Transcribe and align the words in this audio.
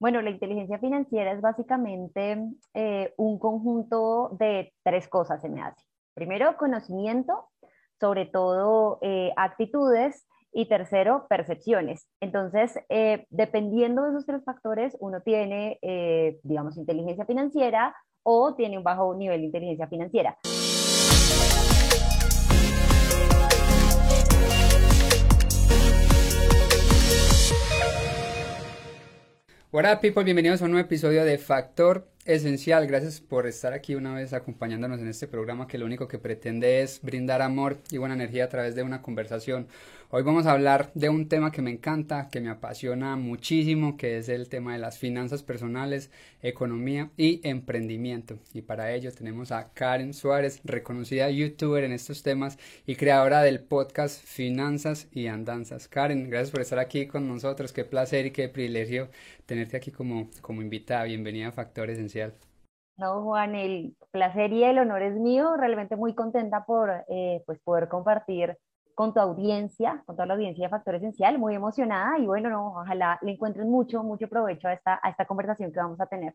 Bueno, 0.00 0.22
la 0.22 0.30
inteligencia 0.30 0.78
financiera 0.78 1.32
es 1.32 1.40
básicamente 1.40 2.38
eh, 2.74 3.12
un 3.16 3.38
conjunto 3.38 4.30
de 4.38 4.72
tres 4.84 5.08
cosas, 5.08 5.40
se 5.40 5.48
me 5.48 5.60
hace. 5.60 5.82
Primero, 6.14 6.56
conocimiento, 6.56 7.48
sobre 7.98 8.26
todo 8.26 8.98
eh, 9.02 9.32
actitudes, 9.36 10.26
y 10.50 10.66
tercero, 10.66 11.26
percepciones. 11.28 12.08
Entonces, 12.20 12.74
eh, 12.88 13.26
dependiendo 13.28 14.02
de 14.02 14.10
esos 14.10 14.24
tres 14.24 14.42
factores, 14.44 14.96
uno 14.98 15.20
tiene, 15.20 15.78
digamos, 16.42 16.78
inteligencia 16.78 17.26
financiera 17.26 17.94
o 18.22 18.54
tiene 18.54 18.78
un 18.78 18.82
bajo 18.82 19.14
nivel 19.14 19.40
de 19.40 19.46
inteligencia 19.46 19.88
financiera. 19.88 20.38
Hola 29.70 30.00
people, 30.00 30.24
bienvenidos 30.24 30.62
a 30.62 30.64
un 30.64 30.70
nuevo 30.70 30.86
episodio 30.86 31.26
de 31.26 31.36
Factor 31.36 32.08
Esencial. 32.28 32.86
Gracias 32.86 33.22
por 33.22 33.46
estar 33.46 33.72
aquí 33.72 33.94
una 33.94 34.12
vez 34.12 34.34
acompañándonos 34.34 35.00
en 35.00 35.08
este 35.08 35.26
programa 35.26 35.66
que 35.66 35.78
lo 35.78 35.86
único 35.86 36.08
que 36.08 36.18
pretende 36.18 36.82
es 36.82 37.00
brindar 37.00 37.40
amor 37.40 37.78
y 37.90 37.96
buena 37.96 38.16
energía 38.16 38.44
a 38.44 38.48
través 38.50 38.74
de 38.74 38.82
una 38.82 39.00
conversación 39.00 39.66
Hoy 40.10 40.22
vamos 40.22 40.46
a 40.46 40.52
hablar 40.52 40.90
de 40.94 41.10
un 41.10 41.28
tema 41.28 41.52
que 41.52 41.60
me 41.60 41.70
encanta, 41.70 42.30
que 42.30 42.40
me 42.40 42.48
apasiona 42.48 43.14
muchísimo, 43.16 43.98
que 43.98 44.16
es 44.16 44.30
el 44.30 44.48
tema 44.48 44.72
de 44.72 44.78
las 44.78 44.96
finanzas 44.96 45.42
personales, 45.42 46.10
economía 46.40 47.10
y 47.18 47.46
emprendimiento. 47.46 48.38
Y 48.54 48.62
para 48.62 48.94
ello 48.94 49.12
tenemos 49.12 49.52
a 49.52 49.70
Karen 49.74 50.14
Suárez, 50.14 50.62
reconocida 50.64 51.28
youtuber 51.28 51.84
en 51.84 51.92
estos 51.92 52.22
temas 52.22 52.56
y 52.86 52.96
creadora 52.96 53.42
del 53.42 53.60
podcast 53.60 54.24
Finanzas 54.24 55.08
y 55.12 55.26
Andanzas. 55.26 55.88
Karen, 55.88 56.30
gracias 56.30 56.52
por 56.52 56.62
estar 56.62 56.78
aquí 56.78 57.06
con 57.06 57.28
nosotros. 57.28 57.74
Qué 57.74 57.84
placer 57.84 58.24
y 58.24 58.30
qué 58.30 58.48
privilegio 58.48 59.10
tenerte 59.44 59.76
aquí 59.76 59.90
como, 59.90 60.30
como 60.40 60.62
invitada. 60.62 61.04
Bienvenida 61.04 61.48
a 61.48 61.52
Factor 61.52 61.90
Esencial. 62.26 62.34
No, 62.96 63.22
Juan, 63.22 63.54
el 63.54 63.96
placer 64.10 64.52
y 64.52 64.64
el 64.64 64.78
honor 64.78 65.02
es 65.02 65.14
mío. 65.14 65.56
Realmente 65.56 65.96
muy 65.96 66.14
contenta 66.14 66.64
por 66.64 66.90
eh, 67.08 67.42
pues 67.46 67.60
poder 67.60 67.88
compartir 67.88 68.56
con 68.94 69.14
tu 69.14 69.20
audiencia, 69.20 70.02
con 70.06 70.16
toda 70.16 70.26
la 70.26 70.34
audiencia 70.34 70.64
de 70.64 70.70
Factor 70.70 70.96
Esencial, 70.96 71.38
muy 71.38 71.54
emocionada 71.54 72.18
y 72.18 72.26
bueno, 72.26 72.50
no, 72.50 72.80
ojalá 72.80 73.16
le 73.22 73.30
encuentren 73.30 73.70
mucho, 73.70 74.02
mucho 74.02 74.26
provecho 74.26 74.66
a 74.66 74.72
esta, 74.72 74.98
a 75.00 75.10
esta 75.10 75.24
conversación 75.24 75.70
que 75.70 75.78
vamos 75.78 76.00
a 76.00 76.06
tener. 76.06 76.34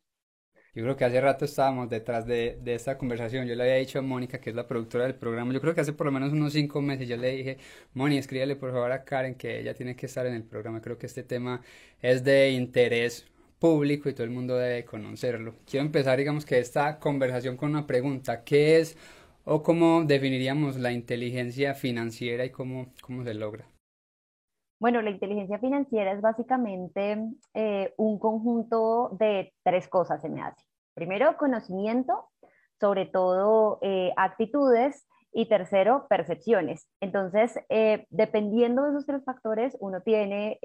Yo 0.73 0.81
creo 0.83 0.95
que 0.95 1.03
hace 1.03 1.19
rato 1.19 1.43
estábamos 1.43 1.89
detrás 1.89 2.25
de, 2.25 2.57
de, 2.63 2.73
esta 2.73 2.97
conversación. 2.97 3.45
Yo 3.47 3.53
le 3.53 3.63
había 3.63 3.75
dicho 3.75 3.99
a 3.99 4.01
Mónica, 4.01 4.39
que 4.39 4.49
es 4.49 4.55
la 4.55 4.65
productora 4.65 5.03
del 5.03 5.15
programa, 5.15 5.53
yo 5.53 5.59
creo 5.59 5.75
que 5.75 5.81
hace 5.81 5.91
por 5.91 6.05
lo 6.05 6.13
menos 6.13 6.31
unos 6.31 6.53
cinco 6.53 6.81
meses 6.81 7.07
yo 7.09 7.17
le 7.17 7.31
dije, 7.35 7.57
Mónica, 7.93 8.21
escríbale 8.21 8.55
por 8.55 8.71
favor 8.71 8.93
a 8.93 9.03
Karen 9.03 9.35
que 9.35 9.59
ella 9.59 9.73
tiene 9.73 9.97
que 9.97 10.05
estar 10.05 10.25
en 10.25 10.33
el 10.33 10.43
programa. 10.43 10.81
Creo 10.81 10.97
que 10.97 11.07
este 11.07 11.23
tema 11.23 11.61
es 12.01 12.23
de 12.23 12.51
interés 12.51 13.27
público 13.63 14.09
y 14.09 14.13
todo 14.13 14.25
el 14.25 14.29
mundo 14.29 14.57
debe 14.57 14.83
conocerlo. 14.83 15.55
Quiero 15.65 15.85
empezar, 15.85 16.17
digamos 16.17 16.45
que 16.45 16.59
esta 16.59 16.99
conversación 16.99 17.55
con 17.55 17.69
una 17.69 17.87
pregunta. 17.87 18.43
¿Qué 18.43 18.81
es 18.81 18.97
¿O 19.45 19.63
cómo 19.63 20.03
definiríamos 20.03 20.77
la 20.77 20.91
inteligencia 20.91 21.73
financiera 21.73 22.43
y 22.43 22.49
cómo, 22.49 22.87
cómo 23.01 23.23
se 23.23 23.33
logra? 23.33 23.65
Bueno, 24.79 25.01
la 25.01 25.11
inteligencia 25.11 25.59
financiera 25.59 26.11
es 26.11 26.19
básicamente 26.19 27.17
eh, 27.53 27.93
un 27.95 28.19
conjunto 28.19 29.15
de 29.17 29.53
tres 29.63 29.87
cosas, 29.87 30.21
se 30.21 30.27
me 30.27 30.41
hace. 30.41 30.61
Primero, 30.93 31.37
conocimiento, 31.37 32.29
sobre 32.81 33.05
todo 33.05 33.79
eh, 33.81 34.11
actitudes, 34.17 35.07
y 35.35 35.47
tercero, 35.47 36.05
percepciones. 36.09 36.87
Entonces, 37.01 37.57
eh, 37.69 38.05
dependiendo 38.11 38.83
de 38.83 38.91
esos 38.91 39.07
tres 39.07 39.23
factores, 39.25 39.75
uno 39.79 40.01
tiene, 40.01 40.59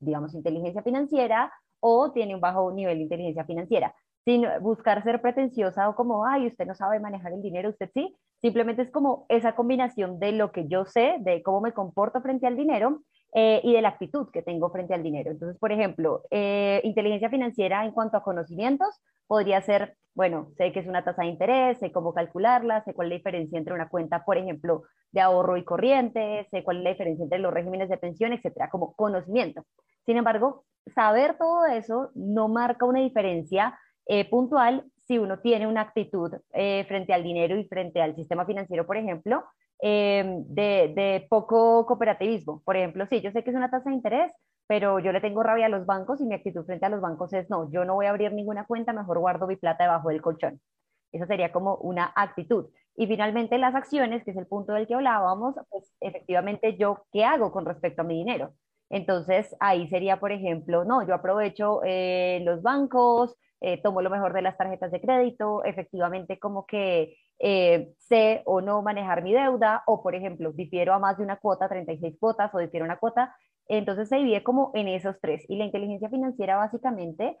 digamos, 0.00 0.34
inteligencia 0.34 0.82
financiera 0.82 1.52
o 1.80 2.12
tiene 2.12 2.34
un 2.34 2.40
bajo 2.40 2.72
nivel 2.72 2.98
de 2.98 3.02
inteligencia 3.04 3.44
financiera 3.44 3.94
sin 4.24 4.44
buscar 4.60 5.02
ser 5.02 5.20
pretenciosa 5.20 5.88
o 5.88 5.96
como, 5.96 6.26
ay, 6.26 6.46
usted 6.46 6.66
no 6.66 6.74
sabe 6.74 7.00
manejar 7.00 7.32
el 7.32 7.42
dinero, 7.42 7.70
usted 7.70 7.90
sí. 7.94 8.16
Simplemente 8.40 8.82
es 8.82 8.90
como 8.90 9.26
esa 9.28 9.54
combinación 9.54 10.18
de 10.18 10.32
lo 10.32 10.52
que 10.52 10.66
yo 10.68 10.84
sé, 10.84 11.16
de 11.20 11.42
cómo 11.42 11.60
me 11.60 11.72
comporto 11.72 12.20
frente 12.22 12.46
al 12.46 12.56
dinero 12.56 13.02
eh, 13.32 13.60
y 13.62 13.72
de 13.72 13.82
la 13.82 13.90
actitud 13.90 14.28
que 14.32 14.42
tengo 14.42 14.70
frente 14.70 14.94
al 14.94 15.02
dinero. 15.02 15.30
Entonces, 15.30 15.58
por 15.58 15.72
ejemplo, 15.72 16.22
eh, 16.30 16.80
inteligencia 16.84 17.30
financiera 17.30 17.84
en 17.84 17.92
cuanto 17.92 18.16
a 18.16 18.22
conocimientos 18.22 19.00
podría 19.26 19.60
ser, 19.60 19.96
bueno, 20.14 20.48
sé 20.56 20.72
que 20.72 20.80
es 20.80 20.86
una 20.88 21.04
tasa 21.04 21.22
de 21.22 21.28
interés, 21.28 21.78
sé 21.78 21.92
cómo 21.92 22.12
calcularla, 22.12 22.82
sé 22.82 22.94
cuál 22.94 23.06
es 23.06 23.10
la 23.10 23.16
diferencia 23.18 23.58
entre 23.58 23.74
una 23.74 23.88
cuenta, 23.88 24.24
por 24.24 24.36
ejemplo, 24.36 24.82
de 25.12 25.20
ahorro 25.20 25.56
y 25.56 25.64
corriente, 25.64 26.46
sé 26.50 26.64
cuál 26.64 26.78
es 26.78 26.84
la 26.84 26.90
diferencia 26.90 27.22
entre 27.22 27.38
los 27.38 27.54
regímenes 27.54 27.88
de 27.88 27.98
pensión, 27.98 28.32
etcétera, 28.32 28.68
como 28.70 28.94
conocimiento. 28.94 29.64
Sin 30.04 30.16
embargo, 30.16 30.64
saber 30.94 31.36
todo 31.38 31.66
eso 31.66 32.10
no 32.14 32.48
marca 32.48 32.84
una 32.86 33.00
diferencia 33.00 33.78
eh, 34.06 34.28
puntual 34.28 34.84
si 35.06 35.18
uno 35.18 35.38
tiene 35.38 35.66
una 35.68 35.82
actitud 35.82 36.32
eh, 36.52 36.84
frente 36.88 37.12
al 37.12 37.22
dinero 37.22 37.56
y 37.56 37.64
frente 37.64 38.00
al 38.02 38.16
sistema 38.16 38.44
financiero, 38.44 38.86
por 38.86 38.96
ejemplo, 38.96 39.44
eh, 39.82 40.24
de, 40.46 41.26
poco 41.28 41.86
cooperativismo. 41.86 42.62
Por 42.64 42.76
ejemplo, 42.76 43.06
sí, 43.06 43.20
yo 43.20 43.30
sé 43.30 43.42
que 43.42 43.50
es 43.50 43.56
una 43.56 43.70
tasa 43.70 43.90
de 43.90 43.96
interés, 43.96 44.32
pero 44.66 44.98
yo 44.98 45.12
le 45.12 45.20
tengo 45.20 45.42
rabia 45.42 45.66
a 45.66 45.68
los 45.68 45.86
bancos 45.86 46.20
y 46.20 46.26
mi 46.26 46.34
actitud 46.34 46.64
frente 46.64 46.86
a 46.86 46.90
los 46.90 47.00
bancos 47.00 47.32
es 47.32 47.50
no, 47.50 47.70
yo 47.70 47.84
no 47.84 47.94
voy 47.94 48.06
a 48.06 48.10
abrir 48.10 48.32
ninguna 48.32 48.66
cuenta, 48.66 48.92
mejor 48.92 49.18
guardo 49.18 49.46
mi 49.46 49.56
plata 49.56 49.84
debajo 49.84 50.08
del 50.10 50.22
colchón. 50.22 50.60
Esa 51.12 51.26
sería 51.26 51.52
como 51.52 51.76
una 51.76 52.12
actitud. 52.14 52.68
Y 52.96 53.06
finalmente 53.06 53.58
las 53.58 53.74
acciones, 53.74 54.24
que 54.24 54.32
es 54.32 54.36
el 54.36 54.46
punto 54.46 54.72
del 54.74 54.86
que 54.86 54.94
hablábamos, 54.94 55.54
pues 55.70 55.92
efectivamente 56.00 56.76
yo, 56.76 57.06
¿qué 57.12 57.24
hago 57.24 57.50
con 57.50 57.64
respecto 57.64 58.02
a 58.02 58.04
mi 58.04 58.14
dinero? 58.14 58.52
Entonces 58.90 59.56
ahí 59.60 59.88
sería, 59.88 60.20
por 60.20 60.32
ejemplo, 60.32 60.84
no, 60.84 61.06
yo 61.06 61.14
aprovecho 61.14 61.80
los 62.42 62.62
bancos, 62.62 63.36
eh, 63.62 63.80
tomo 63.82 64.00
lo 64.00 64.08
mejor 64.08 64.32
de 64.32 64.42
las 64.42 64.56
tarjetas 64.56 64.90
de 64.90 65.00
crédito, 65.02 65.62
efectivamente 65.64 66.38
como 66.38 66.64
que 66.64 67.16
eh, 67.38 67.92
sé 67.98 68.42
o 68.46 68.62
no 68.62 68.80
manejar 68.82 69.22
mi 69.22 69.34
deuda, 69.34 69.82
o 69.86 70.02
por 70.02 70.14
ejemplo, 70.14 70.52
difiero 70.52 70.94
a 70.94 70.98
más 70.98 71.18
de 71.18 71.24
una 71.24 71.36
cuota, 71.36 71.68
36 71.68 72.16
cuotas, 72.18 72.54
o 72.54 72.58
difiero 72.58 72.86
una 72.86 72.98
cuota, 72.98 73.34
entonces 73.68 74.08
se 74.08 74.16
divide 74.16 74.42
como 74.42 74.70
en 74.74 74.88
esos 74.88 75.20
tres. 75.20 75.44
Y 75.48 75.56
la 75.56 75.64
inteligencia 75.66 76.08
financiera 76.08 76.56
básicamente 76.56 77.36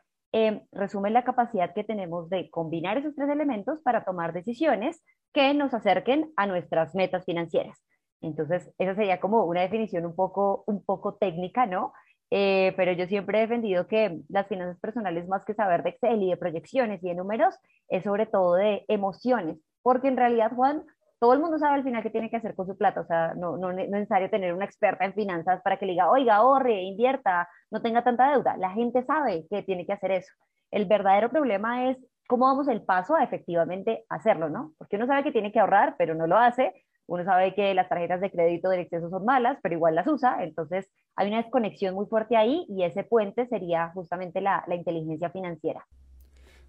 resume 0.70 1.10
la 1.10 1.24
capacidad 1.24 1.74
que 1.74 1.82
tenemos 1.82 2.28
de 2.30 2.50
combinar 2.50 2.96
esos 2.98 3.16
tres 3.16 3.28
elementos 3.28 3.80
para 3.82 4.04
tomar 4.04 4.32
decisiones 4.32 5.02
que 5.32 5.54
nos 5.54 5.74
acerquen 5.74 6.32
a 6.36 6.46
nuestras 6.46 6.94
metas 6.94 7.24
financieras. 7.24 7.82
Entonces, 8.20 8.70
esa 8.78 8.94
sería 8.94 9.20
como 9.20 9.44
una 9.44 9.62
definición 9.62 10.04
un 10.06 10.14
poco, 10.14 10.64
un 10.66 10.84
poco 10.84 11.14
técnica, 11.14 11.66
¿no? 11.66 11.92
Eh, 12.30 12.74
pero 12.76 12.92
yo 12.92 13.06
siempre 13.06 13.38
he 13.38 13.42
defendido 13.42 13.88
que 13.88 14.20
las 14.28 14.46
finanzas 14.46 14.78
personales, 14.80 15.26
más 15.26 15.44
que 15.44 15.54
saber 15.54 15.82
de 15.82 15.90
Excel 15.90 16.22
y 16.22 16.30
de 16.30 16.36
proyecciones 16.36 17.02
y 17.02 17.08
de 17.08 17.14
números, 17.14 17.56
es 17.88 18.04
sobre 18.04 18.26
todo 18.26 18.54
de 18.54 18.84
emociones, 18.88 19.58
porque 19.82 20.08
en 20.08 20.16
realidad, 20.16 20.52
Juan, 20.54 20.84
todo 21.18 21.32
el 21.34 21.40
mundo 21.40 21.58
sabe 21.58 21.74
al 21.74 21.84
final 21.84 22.02
qué 22.02 22.10
tiene 22.10 22.30
que 22.30 22.36
hacer 22.36 22.54
con 22.54 22.66
su 22.66 22.78
plata, 22.78 23.00
o 23.00 23.04
sea, 23.04 23.34
no, 23.34 23.56
no, 23.56 23.70
es 23.70 23.90
necesario 23.90 24.30
tener 24.30 24.54
una 24.54 24.64
experta 24.64 25.04
en 25.04 25.12
finanzas 25.14 25.60
para 25.62 25.76
que 25.76 25.86
le 25.86 25.92
diga, 25.92 26.10
oiga, 26.10 26.36
ahorre, 26.36 26.80
invierta, 26.82 27.48
no 27.70 27.82
tenga 27.82 28.02
tanta 28.04 28.30
deuda, 28.30 28.56
la 28.56 28.70
gente 28.70 29.04
sabe 29.04 29.46
que 29.50 29.62
tiene 29.62 29.84
que 29.84 29.92
hacer 29.92 30.12
eso. 30.12 30.32
El 30.70 30.86
verdadero 30.86 31.30
problema 31.30 31.90
es 31.90 31.98
cómo 32.28 32.46
damos 32.46 32.68
el 32.68 32.82
paso 32.82 33.16
a 33.16 33.24
efectivamente 33.24 34.04
hacerlo, 34.08 34.48
¿no? 34.48 34.72
Porque 34.78 34.96
uno 34.96 35.06
sabe 35.06 35.24
que 35.24 35.32
tiene 35.32 35.52
que 35.52 35.58
ahorrar, 35.58 35.96
pero 35.98 36.14
no 36.14 36.26
lo 36.26 36.38
hace, 36.38 36.72
uno 37.10 37.24
sabe 37.24 37.54
que 37.56 37.74
las 37.74 37.88
tarjetas 37.88 38.20
de 38.20 38.30
crédito 38.30 38.68
del 38.68 38.82
exceso 38.82 39.10
son 39.10 39.24
malas, 39.24 39.58
pero 39.64 39.74
igual 39.74 39.96
las 39.96 40.06
usa, 40.06 40.44
entonces 40.44 40.88
hay 41.16 41.26
una 41.26 41.42
desconexión 41.42 41.96
muy 41.96 42.06
fuerte 42.06 42.36
ahí 42.36 42.64
y 42.68 42.84
ese 42.84 43.02
puente 43.02 43.48
sería 43.48 43.88
justamente 43.88 44.40
la, 44.40 44.62
la 44.68 44.76
inteligencia 44.76 45.28
financiera. 45.30 45.84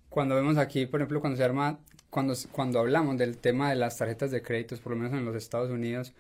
Cuando 0.10 0.34
vemos 0.34 0.58
aquí, 0.58 0.88
por 0.88 1.00
ejemplo, 1.00 1.22
cuando 1.22 1.38
se 1.38 1.44
arma, 1.44 1.78
cuando, 2.10 2.34
cuando 2.52 2.80
hablamos 2.80 3.20
del 3.20 3.38
tema 3.38 3.70
de 3.70 3.76
las 3.76 4.00
tarjetas 4.00 4.32
de 4.32 4.42
créditos, 4.42 4.80
por 4.80 4.94
lo 4.94 4.98
menos 4.98 5.14
en 5.14 5.26
los 5.26 5.36
Estados 5.36 5.70
Unidos, 5.70 6.12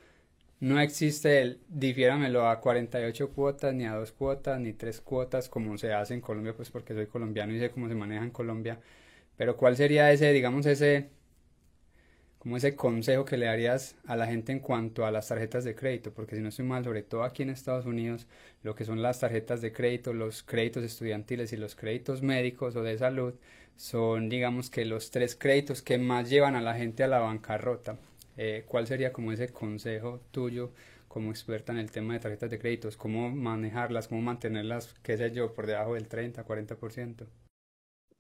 no 0.60 0.80
existe 0.80 1.42
el 1.42 1.60
difiéramelo 1.68 2.48
a 2.48 2.62
48 2.62 3.32
cuotas, 3.32 3.74
ni 3.74 3.86
a 3.86 3.96
dos 3.96 4.12
cuotas, 4.12 4.60
ni 4.60 4.72
tres 4.74 5.02
cuotas, 5.02 5.50
como 5.50 5.80
se 5.80 5.94
hace 5.96 6.14
en 6.14 6.22
Colombia, 6.22 6.54
pues 6.56 6.70
porque 6.70 6.94
soy 6.94 7.08
colombiano 7.08 7.54
y 7.54 7.60
sé 7.60 7.72
cómo 7.72 7.88
se 7.88 7.96
maneja 7.96 8.24
en 8.24 8.30
Colombia. 8.30 8.80
Pero 9.36 9.58
¿cuál 9.58 9.76
sería 9.76 10.12
ese, 10.12 10.32
digamos, 10.32 10.68
ese 10.68 11.10
como 12.42 12.58
ese 12.58 12.76
consejo 12.76 13.24
que 13.24 13.38
le 13.38 13.46
darías 13.46 13.96
a 14.08 14.16
la 14.16 14.26
gente 14.26 14.52
en 14.52 14.62
cuanto 14.62 15.06
a 15.06 15.12
las 15.12 15.28
tarjetas 15.28 15.64
de 15.64 15.76
crédito, 15.76 16.12
porque 16.12 16.36
si 16.36 16.42
no 16.42 16.50
estoy 16.50 16.66
mal, 16.66 16.84
sobre 16.84 17.04
todo 17.04 17.24
aquí 17.24 17.44
en 17.44 17.52
Estados 17.52 17.86
Unidos, 17.86 18.26
lo 18.64 18.74
que 18.74 18.84
son 18.84 19.04
las 19.04 19.20
tarjetas 19.20 19.62
de 19.62 19.72
crédito, 19.72 20.12
los 20.12 20.42
créditos 20.42 20.84
estudiantiles 20.84 21.54
y 21.54 21.58
los 21.58 21.76
créditos 21.76 22.24
médicos 22.24 22.76
o 22.76 22.82
de 22.82 22.98
salud, 22.98 23.36
son 23.76 24.28
digamos 24.28 24.72
que 24.72 24.86
los 24.86 25.12
tres 25.12 25.36
créditos 25.36 25.84
que 25.84 26.00
más 26.00 26.32
llevan 26.32 26.56
a 26.56 26.62
la 26.62 26.74
gente 26.74 27.04
a 27.04 27.08
la 27.08 27.20
bancarrota. 27.20 28.00
Eh, 28.38 28.64
¿Cuál 28.68 28.88
sería 28.88 29.14
como 29.14 29.32
ese 29.32 29.50
consejo 29.50 30.20
tuyo 30.32 30.72
como 31.08 31.30
experta 31.30 31.74
en 31.74 31.78
el 31.78 31.92
tema 31.92 32.14
de 32.16 32.22
tarjetas 32.22 32.50
de 32.50 32.58
créditos? 32.58 32.98
¿Cómo 32.98 33.30
manejarlas? 33.30 34.08
¿Cómo 34.08 34.22
mantenerlas, 34.24 34.96
qué 35.04 35.16
sé 35.16 35.32
yo, 35.32 35.54
por 35.54 35.68
debajo 35.68 35.94
del 35.94 36.08
30, 36.08 36.44
40%? 36.44 37.28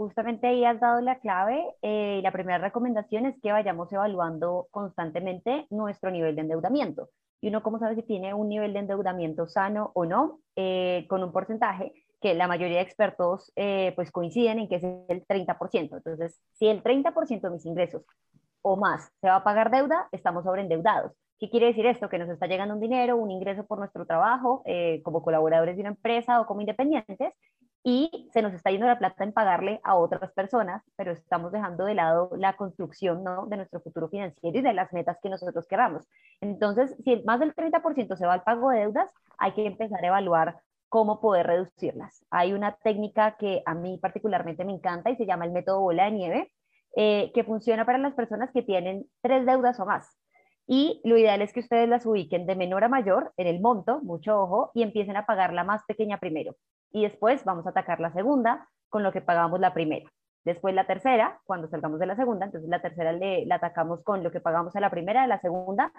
Justamente 0.01 0.48
ahí 0.48 0.65
has 0.65 0.80
dado 0.80 1.00
la 1.00 1.19
clave. 1.19 1.63
Eh, 1.83 2.21
la 2.24 2.31
primera 2.31 2.57
recomendación 2.57 3.27
es 3.27 3.39
que 3.39 3.51
vayamos 3.51 3.94
evaluando 3.94 4.68
constantemente 4.71 5.68
nuestro 5.69 6.09
nivel 6.09 6.36
de 6.36 6.42
endeudamiento. 6.42 7.09
Y 7.39 7.50
uno, 7.50 7.62
¿cómo 7.62 7.77
sabe 7.77 7.94
si 7.94 8.01
tiene 8.01 8.33
un 8.33 8.50
nivel 8.50 8.74
de 8.74 8.80
endeudamiento 8.80 9.48
sano 9.48 9.92
o 9.94 10.06
no? 10.06 10.39
Eh, 10.56 11.06
con 11.07 11.24
un 11.24 11.31
porcentaje. 11.31 11.94
que 12.19 12.33
la 12.33 12.48
mayoría 12.48 12.77
de 12.77 12.83
expertos 12.83 13.51
eh, 13.56 13.94
pues 13.95 14.12
coinciden 14.12 14.57
en 14.57 14.69
que 14.69 14.77
es 14.77 14.83
el 14.83 15.24
30%. 15.27 15.98
Entonces, 15.98 16.42
si 16.53 16.68
el 16.68 16.81
30% 16.81 17.42
de 17.42 17.50
mis 17.51 17.68
ingresos 17.68 18.01
o 18.63 18.77
más 18.77 19.12
se 19.21 19.27
va 19.27 19.36
a 19.36 19.44
pagar 19.44 19.69
deuda, 19.69 20.09
estamos 20.12 20.45
sobreendeudados. 20.45 21.12
¿Qué 21.39 21.51
quiere 21.51 21.68
decir 21.68 21.86
esto? 21.86 22.09
Que 22.09 22.18
nos 22.18 22.30
está 22.30 22.48
llegando 22.48 22.74
un 22.74 22.81
dinero, 22.81 23.18
un 23.18 23.30
ingreso 23.30 23.68
por 23.68 23.77
nuestro 23.77 24.07
trabajo 24.07 24.63
eh, 24.65 25.01
como 25.03 25.21
colaboradores 25.21 25.75
de 25.75 25.81
una 25.81 25.92
empresa 25.92 26.42
o 26.42 26.48
como 26.48 26.62
independientes 26.62 27.33
y 27.83 28.30
se 28.31 28.42
nos 28.42 28.54
está 28.54 28.69
yendo 28.69 28.86
la 28.86 29.00
plata 29.00 29.24
en 29.24 29.33
pagarle 29.33 29.80
a 29.83 29.95
otras 29.95 30.31
personas, 30.33 30.83
pero 30.95 31.12
estamos 31.12 31.51
dejando 31.51 31.86
de 31.86 31.95
lado 31.95 32.30
la 32.38 32.56
construcción 32.56 33.24
¿no? 33.24 33.48
de 33.48 33.57
nuestro 33.57 33.81
futuro 33.81 34.07
financiero 34.07 34.57
y 34.57 34.62
de 34.62 34.74
las 34.74 34.94
metas 34.94 35.18
que 35.22 35.30
nosotros 35.30 35.68
queramos. 35.68 36.07
Entonces, 36.42 36.95
si 37.04 37.24
más 37.24 37.39
del 37.39 37.56
30% 37.56 38.16
se 38.16 38.25
va 38.25 38.33
al 38.33 38.44
pago 38.44 38.69
de 38.69 38.80
deudas, 38.81 39.10
hay 39.38 39.54
que 39.54 39.66
empezar 39.66 40.04
a 40.04 40.07
evaluar 40.07 40.60
cómo 40.89 41.22
poder 41.22 41.48
reducirlas. 41.48 42.24
Hay 42.30 42.54
una 42.54 42.75
técnica 42.83 43.36
que 43.38 43.63
a 43.66 43.74
mí 43.74 43.98
particularmente 43.98 44.66
me 44.66 44.74
encanta 44.74 45.10
y 45.10 45.16
se 45.16 45.25
llama 45.25 45.45
el 45.45 45.51
método 45.51 45.80
bola 45.80 46.06
de 46.06 46.12
nieve, 46.12 46.51
eh, 46.95 47.31
que 47.34 47.44
funciona 47.44 47.86
para 47.86 47.98
las 47.98 48.13
personas 48.13 48.51
que 48.54 48.62
tienen 48.62 49.06
tres 49.22 49.45
deudas 49.45 49.80
o 49.80 49.86
más. 49.86 50.18
Y 50.68 51.01
lo 51.04 51.18
ideal 51.18 51.42
es 51.42 51.54
que 51.54 51.62
ustedes 51.62 51.89
las 51.89 52.06
ubiquen 52.06 52.45
de 52.45 52.56
menor 52.56 52.84
a 52.84 52.89
mayor 52.89 53.34
en 53.38 53.48
el 53.48 53.60
monto, 53.60 54.01
mucho 54.04 54.39
ojo, 54.39 54.72
y 54.74 54.84
empiecen 54.84 55.18
a 55.18 55.25
pagar 55.25 55.54
la 55.54 55.63
más 55.63 55.84
pequeña 55.86 56.19
primero. 56.19 56.56
Y 56.92 57.04
después 57.04 57.44
vamos 57.46 57.66
a 57.66 57.72
atacar 57.72 58.00
la 58.00 58.12
segunda 58.14 58.68
con 58.90 59.04
lo 59.04 59.12
que 59.12 59.22
pagamos 59.22 59.60
la 59.60 59.74
primera. 59.74 60.10
Después 60.44 60.74
la 60.74 60.88
tercera, 60.88 61.40
cuando 61.46 61.68
salgamos 61.68 62.00
de 62.00 62.08
la 62.08 62.16
segunda, 62.16 62.46
entonces 62.46 62.70
la 62.70 62.82
tercera 62.82 63.12
le, 63.12 63.46
la 63.46 63.56
atacamos 63.56 64.04
con 64.04 64.24
lo 64.24 64.32
que 64.32 64.40
pagamos 64.40 64.76
a 64.76 64.80
la 64.80 64.90
primera, 64.90 65.22
de 65.22 65.28
la 65.28 65.40
segunda, 65.40 65.92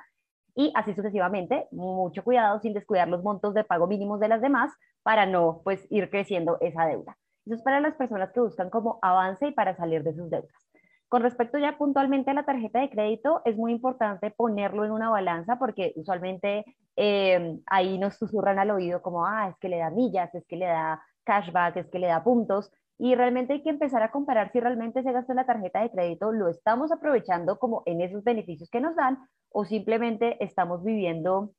y 0.55 0.73
así 0.75 0.94
sucesivamente. 0.94 1.69
Mucho 1.71 2.25
cuidado 2.25 2.61
sin 2.61 2.75
descuidar 2.75 3.09
los 3.09 3.23
montos 3.23 3.55
de 3.55 3.65
pago 3.65 3.87
mínimos 3.87 4.21
de 4.21 4.29
las 4.29 4.41
demás 4.41 4.73
para 5.03 5.27
no 5.27 5.61
pues 5.65 5.87
ir 5.91 6.11
creciendo 6.11 6.59
esa 6.61 6.87
deuda. 6.87 7.17
Eso 7.47 7.56
es 7.56 7.62
para 7.62 7.81
las 7.81 7.95
personas 7.95 8.33
que 8.33 8.41
buscan 8.41 8.71
como 8.71 8.99
avance 9.03 9.49
y 9.49 9.53
para 9.53 9.77
salir 9.77 10.03
de 10.03 10.15
sus 10.15 10.31
deudas. 10.31 10.53
Con 11.12 11.20
respecto 11.20 11.59
ya 11.59 11.76
puntualmente 11.76 12.31
a 12.31 12.32
la 12.32 12.47
tarjeta 12.47 12.81
de 12.81 12.88
crédito, 12.88 13.43
es 13.44 13.55
muy 13.55 13.70
importante 13.70 14.31
ponerlo 14.31 14.87
en 14.87 14.93
una 14.93 15.11
balanza 15.11 15.59
porque 15.59 15.93
usualmente 15.94 16.64
eh, 16.97 17.59
ahí 17.67 17.99
nos 17.99 18.14
susurran 18.14 18.59
al 18.59 18.70
oído 18.70 19.03
como, 19.03 19.26
ah, 19.26 19.50
es 19.50 19.59
que 19.59 19.69
le 19.69 19.76
da 19.76 19.91
millas, 19.91 20.35
es 20.35 20.47
que 20.47 20.56
le 20.56 20.64
da 20.64 21.03
cashback, 21.25 21.76
es 21.76 21.91
que 21.91 21.99
le 21.99 22.06
da 22.06 22.25
puntos, 22.25 22.73
y 22.97 23.14
realmente 23.14 23.53
hay 23.53 23.62
que 23.62 23.69
empezar 23.69 24.03
a 24.03 24.11
comparar 24.11 24.53
si 24.53 24.61
realmente 24.61 25.00
ese 25.00 25.12
gasto 25.12 25.32
en 25.32 25.37
la 25.37 25.44
tarjeta 25.44 25.82
de 25.82 25.91
crédito 25.91 26.32
lo 26.32 26.49
estamos 26.49 26.91
aprovechando 26.91 27.59
como 27.59 27.82
en 27.85 28.00
esos 28.00 28.25
beneficios 28.25 28.70
que 28.70 28.81
nos 28.81 28.97
dan 28.97 29.19
o 29.50 29.67
simplemente 29.67 30.43
estamos 30.43 30.82
viviendo 30.82 31.50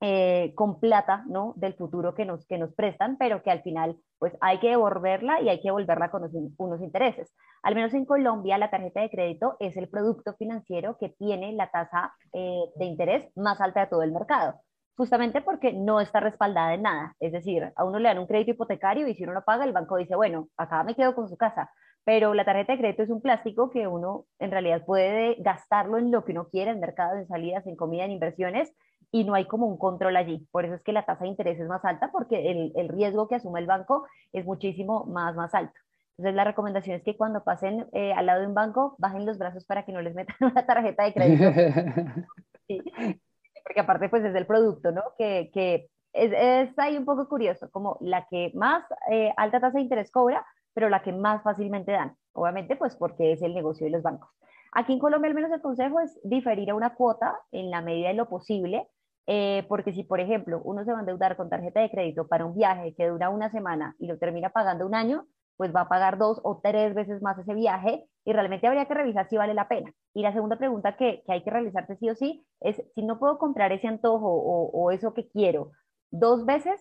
eh, 0.00 0.52
con 0.54 0.78
plata, 0.78 1.24
¿no? 1.26 1.54
Del 1.56 1.74
futuro 1.74 2.14
que 2.14 2.24
nos, 2.24 2.46
que 2.46 2.58
nos 2.58 2.74
prestan, 2.74 3.16
pero 3.16 3.42
que 3.42 3.50
al 3.50 3.62
final, 3.62 3.96
pues 4.18 4.36
hay 4.40 4.58
que 4.58 4.70
devolverla 4.70 5.40
y 5.40 5.48
hay 5.48 5.58
que 5.58 5.68
devolverla 5.68 6.10
con 6.10 6.22
unos, 6.58 6.82
intereses. 6.82 7.34
Al 7.62 7.74
menos 7.74 7.94
en 7.94 8.04
Colombia, 8.04 8.58
la 8.58 8.70
tarjeta 8.70 9.00
de 9.00 9.10
crédito 9.10 9.56
es 9.58 9.76
el 9.76 9.88
producto 9.88 10.34
financiero 10.34 10.98
que 10.98 11.08
tiene 11.10 11.52
la 11.52 11.70
tasa 11.70 12.14
eh, 12.32 12.64
de 12.76 12.84
interés 12.84 13.30
más 13.36 13.60
alta 13.60 13.80
de 13.80 13.86
todo 13.86 14.02
el 14.02 14.12
mercado 14.12 14.60
justamente 14.96 15.42
porque 15.42 15.72
no 15.72 16.00
está 16.00 16.20
respaldada 16.20 16.74
en 16.74 16.82
nada. 16.82 17.14
Es 17.20 17.32
decir, 17.32 17.70
a 17.76 17.84
uno 17.84 17.98
le 17.98 18.08
dan 18.08 18.18
un 18.18 18.26
crédito 18.26 18.52
hipotecario 18.52 19.06
y 19.06 19.14
si 19.14 19.24
uno 19.24 19.34
lo 19.34 19.44
paga, 19.44 19.64
el 19.64 19.72
banco 19.72 19.96
dice, 19.96 20.16
bueno, 20.16 20.48
acá 20.56 20.82
me 20.84 20.94
quedo 20.94 21.14
con 21.14 21.28
su 21.28 21.36
casa. 21.36 21.70
Pero 22.04 22.34
la 22.34 22.44
tarjeta 22.44 22.72
de 22.72 22.78
crédito 22.78 23.02
es 23.02 23.10
un 23.10 23.20
plástico 23.20 23.70
que 23.70 23.88
uno 23.88 24.26
en 24.38 24.50
realidad 24.50 24.84
puede 24.86 25.36
gastarlo 25.40 25.98
en 25.98 26.10
lo 26.10 26.24
que 26.24 26.32
uno 26.32 26.48
quiera, 26.48 26.70
en 26.70 26.80
mercados, 26.80 27.18
en 27.18 27.26
salidas, 27.26 27.66
en 27.66 27.76
comida, 27.76 28.04
en 28.04 28.12
inversiones, 28.12 28.72
y 29.12 29.24
no 29.24 29.34
hay 29.34 29.46
como 29.46 29.66
un 29.66 29.78
control 29.78 30.16
allí. 30.16 30.46
Por 30.50 30.64
eso 30.64 30.74
es 30.74 30.82
que 30.82 30.92
la 30.92 31.04
tasa 31.04 31.24
de 31.24 31.30
interés 31.30 31.58
es 31.58 31.68
más 31.68 31.84
alta, 31.84 32.10
porque 32.12 32.50
el, 32.50 32.72
el 32.76 32.88
riesgo 32.88 33.28
que 33.28 33.36
asume 33.36 33.60
el 33.60 33.66
banco 33.66 34.06
es 34.32 34.44
muchísimo 34.44 35.04
más, 35.04 35.34
más 35.34 35.54
alto. 35.54 35.78
Entonces 36.18 36.34
la 36.34 36.44
recomendación 36.44 36.96
es 36.96 37.02
que 37.02 37.16
cuando 37.16 37.44
pasen 37.44 37.88
eh, 37.92 38.12
al 38.12 38.26
lado 38.26 38.40
de 38.40 38.46
un 38.46 38.54
banco, 38.54 38.96
bajen 38.98 39.26
los 39.26 39.38
brazos 39.38 39.64
para 39.64 39.84
que 39.84 39.92
no 39.92 40.00
les 40.00 40.14
metan 40.14 40.36
una 40.40 40.66
tarjeta 40.66 41.04
de 41.04 41.12
crédito. 41.12 42.26
Sí 42.68 42.82
porque 43.66 43.80
aparte 43.80 44.08
pues 44.08 44.24
es 44.24 44.34
el 44.34 44.46
producto, 44.46 44.92
¿no? 44.92 45.02
Que, 45.18 45.50
que 45.52 45.88
es, 46.12 46.32
es, 46.32 46.78
ahí 46.78 46.96
un 46.96 47.04
poco 47.04 47.28
curioso, 47.28 47.68
como 47.72 47.98
la 48.00 48.26
que 48.28 48.52
más 48.54 48.84
eh, 49.10 49.32
alta 49.36 49.60
tasa 49.60 49.78
de 49.78 49.82
interés 49.82 50.10
cobra, 50.12 50.46
pero 50.72 50.88
la 50.88 51.02
que 51.02 51.12
más 51.12 51.42
fácilmente 51.42 51.90
dan, 51.90 52.14
obviamente 52.32 52.76
pues 52.76 52.94
porque 52.94 53.32
es 53.32 53.42
el 53.42 53.54
negocio 53.54 53.86
de 53.86 53.90
los 53.90 54.02
bancos. 54.02 54.30
Aquí 54.72 54.92
en 54.92 55.00
Colombia 55.00 55.28
al 55.28 55.34
menos 55.34 55.50
el 55.50 55.60
consejo 55.60 55.98
es 55.98 56.20
diferir 56.22 56.70
a 56.70 56.74
una 56.76 56.94
cuota 56.94 57.40
en 57.50 57.70
la 57.70 57.80
medida 57.80 58.08
de 58.08 58.14
lo 58.14 58.28
posible, 58.28 58.86
eh, 59.26 59.64
porque 59.68 59.92
si 59.92 60.04
por 60.04 60.20
ejemplo 60.20 60.60
uno 60.64 60.84
se 60.84 60.92
va 60.92 60.98
a 60.98 61.00
endeudar 61.00 61.36
con 61.36 61.48
tarjeta 61.48 61.80
de 61.80 61.90
crédito 61.90 62.28
para 62.28 62.44
un 62.44 62.54
viaje 62.54 62.94
que 62.94 63.08
dura 63.08 63.30
una 63.30 63.50
semana 63.50 63.96
y 63.98 64.06
lo 64.06 64.18
termina 64.18 64.50
pagando 64.50 64.86
un 64.86 64.94
año, 64.94 65.26
pues 65.56 65.74
va 65.74 65.82
a 65.82 65.88
pagar 65.88 66.18
dos 66.18 66.40
o 66.44 66.60
tres 66.62 66.94
veces 66.94 67.22
más 67.22 67.38
ese 67.38 67.54
viaje 67.54 68.06
y 68.24 68.32
realmente 68.32 68.66
habría 68.66 68.86
que 68.86 68.94
revisar 68.94 69.28
si 69.28 69.36
vale 69.36 69.54
la 69.54 69.68
pena. 69.68 69.92
Y 70.14 70.22
la 70.22 70.32
segunda 70.32 70.56
pregunta 70.56 70.96
que, 70.96 71.22
hay 71.28 71.42
que 71.42 71.50
realizarse 71.50 71.96
sí 71.96 72.10
o 72.10 72.14
sí 72.14 72.46
es 72.60 72.82
si 72.94 73.02
no 73.02 73.18
puedo 73.18 73.38
comprar 73.38 73.72
ese 73.72 73.88
antojo 73.88 74.28
o, 74.28 74.70
o 74.70 74.90
eso 74.90 75.14
que 75.14 75.28
quiero 75.28 75.72
dos 76.10 76.44
veces, 76.44 76.80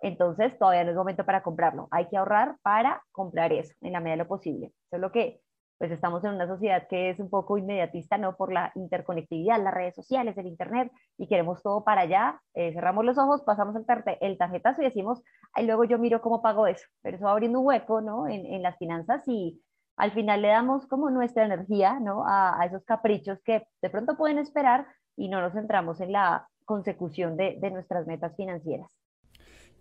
entonces 0.00 0.58
todavía 0.58 0.84
no 0.84 0.90
es 0.90 0.96
momento 0.96 1.24
para 1.24 1.42
comprarlo. 1.42 1.88
Hay 1.90 2.08
que 2.08 2.16
ahorrar 2.16 2.56
para 2.62 3.02
comprar 3.12 3.52
eso 3.52 3.74
en 3.82 3.92
la 3.92 4.00
medida 4.00 4.16
de 4.16 4.22
lo 4.24 4.28
posible. 4.28 4.66
Eso 4.66 4.96
es 4.96 5.00
lo 5.00 5.12
que 5.12 5.40
pues 5.78 5.90
estamos 5.90 6.24
en 6.24 6.34
una 6.34 6.46
sociedad 6.46 6.86
que 6.88 7.10
es 7.10 7.18
un 7.18 7.28
poco 7.28 7.58
inmediatista, 7.58 8.16
¿no? 8.18 8.36
Por 8.36 8.52
la 8.52 8.72
interconectividad, 8.74 9.62
las 9.62 9.74
redes 9.74 9.94
sociales, 9.94 10.36
el 10.38 10.46
internet, 10.46 10.90
y 11.18 11.26
queremos 11.26 11.62
todo 11.62 11.84
para 11.84 12.02
allá, 12.02 12.40
eh, 12.54 12.72
cerramos 12.72 13.04
los 13.04 13.18
ojos, 13.18 13.42
pasamos 13.42 13.74
el, 13.76 13.84
el 14.20 14.38
tarjetazo 14.38 14.82
y 14.82 14.86
decimos, 14.86 15.22
ay, 15.52 15.66
luego 15.66 15.84
yo 15.84 15.98
miro 15.98 16.20
cómo 16.20 16.42
pago 16.42 16.66
eso, 16.66 16.86
pero 17.02 17.16
eso 17.16 17.26
va 17.26 17.32
abriendo 17.32 17.60
un 17.60 17.66
hueco, 17.66 18.00
¿no? 18.00 18.28
En, 18.28 18.46
en 18.46 18.62
las 18.62 18.78
finanzas 18.78 19.22
y 19.26 19.60
al 19.96 20.12
final 20.12 20.42
le 20.42 20.48
damos 20.48 20.86
como 20.86 21.10
nuestra 21.10 21.44
energía, 21.44 21.98
¿no? 22.00 22.26
A, 22.26 22.60
a, 22.60 22.66
esos 22.66 22.84
caprichos 22.84 23.38
que 23.44 23.66
de 23.82 23.90
pronto 23.90 24.16
pueden 24.16 24.38
esperar 24.38 24.86
y 25.16 25.28
no 25.28 25.40
nos 25.40 25.52
centramos 25.52 26.00
en 26.00 26.12
la 26.12 26.48
consecución 26.64 27.36
de, 27.36 27.58
de 27.60 27.70
nuestras 27.70 28.06
metas 28.06 28.34
financieras. 28.36 28.90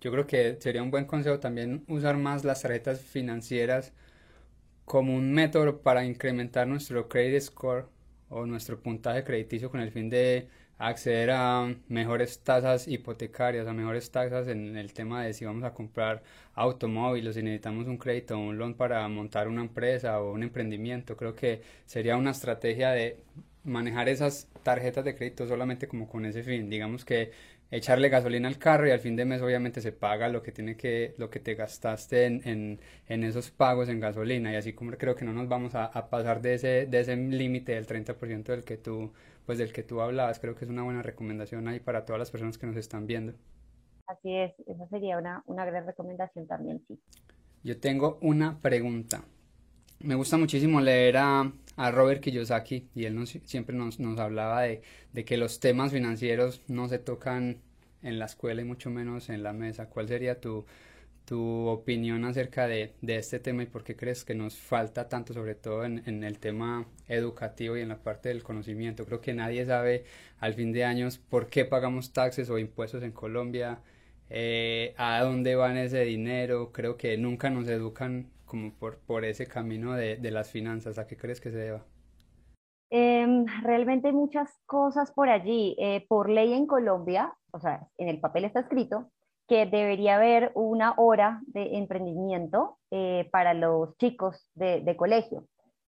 Yo 0.02 0.12
creo 0.12 0.28
que 0.28 0.60
sería 0.60 0.84
un 0.84 0.92
buen 0.92 1.06
consejo 1.06 1.40
también 1.40 1.86
usar 1.88 2.18
más 2.18 2.44
las 2.44 2.62
tarjetas 2.62 3.00
financieras 3.02 3.94
como 4.86 5.16
un 5.16 5.32
método 5.34 5.82
para 5.82 6.06
incrementar 6.06 6.68
nuestro 6.68 7.08
credit 7.08 7.42
score 7.42 7.86
o 8.30 8.46
nuestro 8.46 8.82
puntaje 8.82 9.24
crediticio 9.24 9.70
con 9.72 9.80
el 9.82 9.92
fin 9.92 10.10
de 10.10 10.48
acceder 10.78 11.32
a 11.32 11.74
mejores 11.88 12.40
tasas 12.44 12.88
hipotecarias, 12.88 13.68
a 13.68 13.74
mejores 13.74 14.12
tasas 14.12 14.48
en 14.48 14.76
el 14.76 14.94
tema 14.94 15.24
de 15.24 15.34
si 15.34 15.46
vamos 15.46 15.64
a 15.64 15.74
comprar 15.74 16.24
automóviles, 16.56 17.36
si 17.36 17.44
necesitamos 17.44 17.88
un 17.88 17.98
crédito 17.98 18.36
o 18.36 18.40
un 18.40 18.58
loan 18.58 18.74
para 18.74 19.08
montar 19.08 19.48
una 19.48 19.62
empresa 19.62 20.20
o 20.20 20.34
un 20.34 20.44
emprendimiento. 20.44 21.16
Creo 21.16 21.36
que 21.36 21.62
sería 21.86 22.18
una 22.18 22.32
estrategia 22.32 22.92
de 22.92 23.18
manejar 23.64 24.10
esas 24.10 24.50
tarjetas 24.64 25.06
de 25.06 25.16
crédito 25.16 25.48
solamente 25.48 25.88
como 25.88 26.08
con 26.10 26.26
ese 26.26 26.44
fin. 26.44 26.70
Digamos 26.70 27.06
que 27.06 27.32
echarle 27.74 28.10
gasolina 28.10 28.48
al 28.48 28.60
carro 28.60 28.88
y 28.88 28.92
al 28.92 29.00
fin 29.00 29.16
de 29.16 29.26
mes 29.26 29.42
obviamente 29.42 29.82
se 29.82 29.92
paga 29.92 30.30
lo 30.30 30.44
que 30.44 30.52
tiene 30.52 30.78
que 30.78 31.16
lo 31.18 31.30
que 31.30 31.40
te 31.40 31.56
gastaste 31.56 32.26
en, 32.26 32.42
en, 32.46 32.80
en 33.08 33.24
esos 33.24 33.52
pagos 33.52 33.90
en 33.90 34.00
gasolina. 34.00 34.54
Y 34.54 34.56
así 34.56 34.74
como 34.74 34.92
creo 34.92 35.16
que 35.16 35.26
no 35.26 35.34
nos 35.34 35.48
vamos 35.50 35.74
a, 35.76 35.86
a 35.86 36.10
pasar 36.10 36.42
de 36.42 36.54
ese 36.56 36.86
de 36.86 37.00
ese 37.00 37.16
límite 37.16 37.74
del 37.74 37.88
30% 37.88 38.44
del 38.44 38.64
que 38.64 38.78
tú 38.78 39.12
pues 39.46 39.58
del 39.58 39.74
que 39.74 39.84
tú 39.84 40.02
hablabas 40.02 40.40
creo 40.40 40.56
que 40.56 40.66
es 40.66 40.72
una 40.72 40.84
buena 40.84 41.02
recomendación 41.02 41.68
ahí 41.68 41.80
para 41.80 42.06
todas 42.06 42.20
las 42.20 42.32
personas 42.32 42.58
que 42.58 42.68
nos 42.68 42.78
están 42.78 43.08
viendo. 43.08 43.34
Así 44.08 44.36
es 44.36 44.54
esa 44.68 44.88
sería 44.90 45.18
una, 45.18 45.44
una 45.48 45.66
gran 45.66 45.86
recomendación 45.88 46.46
también 46.48 46.84
sí. 46.88 47.00
Yo 47.64 47.80
tengo 47.80 48.20
una 48.22 48.60
pregunta 48.60 49.24
me 50.00 50.16
gusta 50.16 50.38
muchísimo 50.38 50.82
leer 50.82 51.18
a, 51.18 51.52
a 51.76 51.92
Robert 51.92 52.22
Kiyosaki 52.22 52.88
y 52.96 53.06
él 53.06 53.16
nos, 53.16 53.30
siempre 53.46 53.76
nos, 53.76 54.00
nos 54.00 54.20
hablaba 54.20 54.64
de, 54.64 54.82
de, 55.14 55.26
que 55.26 55.38
los 55.38 55.60
temas 55.60 55.92
financieros 55.92 56.62
no 56.68 56.88
se 56.90 57.00
tocan 57.00 57.58
en 58.02 58.20
la 58.20 58.26
escuela 58.26 58.62
y 58.62 58.66
mucho 58.66 58.90
menos 58.90 59.30
en 59.30 59.44
la 59.44 59.54
mesa. 59.54 59.88
¿Cuál 59.88 60.08
sería 60.08 60.40
tu, 60.42 60.66
tu 61.26 61.68
opinión 61.68 62.26
acerca 62.26 62.68
de, 62.68 62.94
de, 63.02 63.16
este 63.18 63.40
tema 63.40 63.64
y 63.64 63.66
por 63.68 63.84
qué 63.84 63.96
crees 63.96 64.26
que 64.26 64.36
nos 64.36 64.58
falta 64.58 65.08
tanto, 65.08 65.34
sobre 65.34 65.56
todo 65.56 65.86
en, 65.86 66.04
en, 66.06 66.24
el 66.24 66.40
tema 66.40 66.86
educativo 67.08 67.78
y 67.78 67.82
en 67.82 67.90
la 67.90 67.98
parte 67.98 68.30
del 68.30 68.44
conocimiento? 68.44 69.06
Creo 69.06 69.22
que 69.22 69.34
nadie 69.34 69.66
sabe 69.66 70.04
al 70.40 70.54
fin 70.54 70.74
de 70.74 70.84
años 70.86 71.18
por 71.18 71.48
qué 71.48 71.66
pagamos 71.66 72.12
taxes 72.14 72.50
o 72.50 72.58
impuestos 72.58 73.04
en 73.04 73.12
Colombia, 73.12 73.80
eh, 74.30 74.94
a 74.98 75.22
dónde 75.24 75.56
van 75.56 75.78
ese 75.78 76.02
dinero. 76.02 76.72
Creo 76.72 76.98
que 76.98 77.18
nunca 77.18 77.50
nos 77.50 77.68
educan 77.68 78.28
como 78.54 78.72
por, 78.72 79.00
por 79.00 79.26
ese 79.26 79.48
camino 79.48 79.94
de, 79.94 80.18
de 80.18 80.30
las 80.30 80.52
finanzas? 80.52 81.00
¿A 81.00 81.08
qué 81.08 81.18
crees 81.18 81.42
que 81.42 81.50
se 81.50 81.58
deba? 81.58 81.84
Eh, 82.92 83.26
realmente 83.64 84.10
hay 84.10 84.14
muchas 84.14 84.48
cosas 84.68 85.12
por 85.12 85.28
allí. 85.28 85.76
Eh, 85.80 86.06
por 86.08 86.30
ley 86.30 86.54
en 86.54 86.68
Colombia, 86.68 87.34
o 87.52 87.60
sea, 87.60 87.88
en 87.98 88.10
el 88.10 88.20
papel 88.20 88.46
está 88.46 88.60
escrito 88.60 89.10
que 89.48 89.66
debería 89.66 90.18
haber 90.18 90.52
una 90.54 90.94
hora 90.98 91.42
de 91.48 91.78
emprendimiento 91.78 92.78
eh, 92.92 93.28
para 93.32 93.56
los 93.56 93.98
chicos 93.98 94.48
de, 94.54 94.82
de, 94.82 94.96
colegio, 94.96 95.48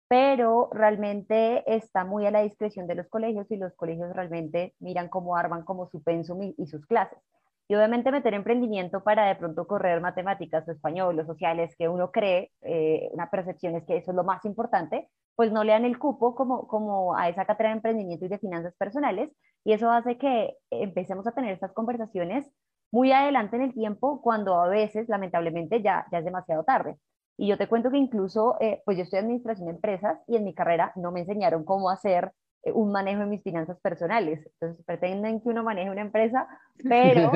pero 0.08 0.70
realmente 0.72 1.64
está 1.66 2.06
muy 2.06 2.28
a 2.28 2.32
la 2.32 2.44
discreción 2.44 2.86
de 2.86 2.94
los 2.94 3.08
colegios 3.08 3.50
y 3.50 3.58
los 3.58 3.74
colegios 3.74 4.16
realmente 4.16 4.76
miran 4.80 5.10
cómo 5.10 5.36
arman 5.36 5.66
como 5.66 5.90
su 5.90 6.04
pensum 6.04 6.44
y, 6.44 6.54
y 6.60 6.68
sus 6.68 6.86
clases. 6.86 7.18
Y 7.68 7.76
obviamente 7.76 8.12
meter 8.12 8.34
emprendimiento 8.34 9.04
para 9.04 9.26
de 9.28 9.36
pronto 9.36 9.66
correr 9.68 10.02
matemáticas 10.02 10.68
o 10.68 10.72
español 10.72 11.20
o 11.20 11.26
sociales 11.26 11.76
que 11.78 11.88
uno 11.88 12.12
cree, 12.12 12.52
eh, 12.62 13.10
una 13.14 13.30
percepción 13.30 13.76
es 13.76 13.86
que 13.86 13.98
eso 13.98 14.12
es 14.12 14.16
lo 14.16 14.24
más 14.24 14.44
importante, 14.46 15.10
pues 15.36 15.52
no 15.52 15.64
le 15.64 15.72
dan 15.72 15.86
el 15.86 15.98
cupo 15.98 16.36
como, 16.36 16.68
como 16.68 17.16
a 17.16 17.30
esa 17.30 17.46
cátedra 17.46 17.70
de 17.70 17.78
emprendimiento 17.78 18.26
y 18.26 18.30
de 18.30 18.40
finanzas 18.40 18.76
personales. 18.78 19.32
Y 19.64 19.74
eso 19.74 19.90
hace 19.92 20.18
que 20.18 20.56
empecemos 20.70 21.26
a 21.26 21.32
tener 21.32 21.54
estas 21.54 21.72
conversaciones 21.74 22.52
muy 22.92 23.12
adelante 23.12 23.56
en 23.56 23.64
el 23.64 23.74
tiempo 23.74 24.22
cuando 24.22 24.62
a 24.62 24.68
veces, 24.68 25.10
lamentablemente, 25.10 25.82
ya, 25.82 26.06
ya 26.12 26.20
es 26.20 26.26
demasiado 26.26 26.64
tarde. 26.64 26.98
Y 27.38 27.48
yo 27.48 27.58
te 27.58 27.68
cuento 27.68 27.90
que 27.90 27.98
incluso, 27.98 28.58
eh, 28.60 28.84
pues 28.86 28.98
yo 28.98 29.04
estoy 29.04 29.20
en 29.20 29.26
administración 29.26 29.68
de 29.68 29.74
empresas 29.74 30.20
y 30.28 30.36
en 30.36 30.44
mi 30.44 30.54
carrera 30.54 30.92
no 30.96 31.12
me 31.12 31.22
enseñaron 31.22 31.64
cómo 31.66 31.90
hacer 31.90 32.32
un 32.66 32.92
manejo 32.92 33.22
de 33.22 33.28
mis 33.28 33.44
finanzas 33.44 33.80
personales. 33.82 34.40
Entonces 34.46 34.86
pretenden 34.86 35.42
que 35.42 35.50
uno 35.50 35.64
maneje 35.64 35.90
una 35.90 36.02
empresa, 36.02 36.48
pero 36.90 37.32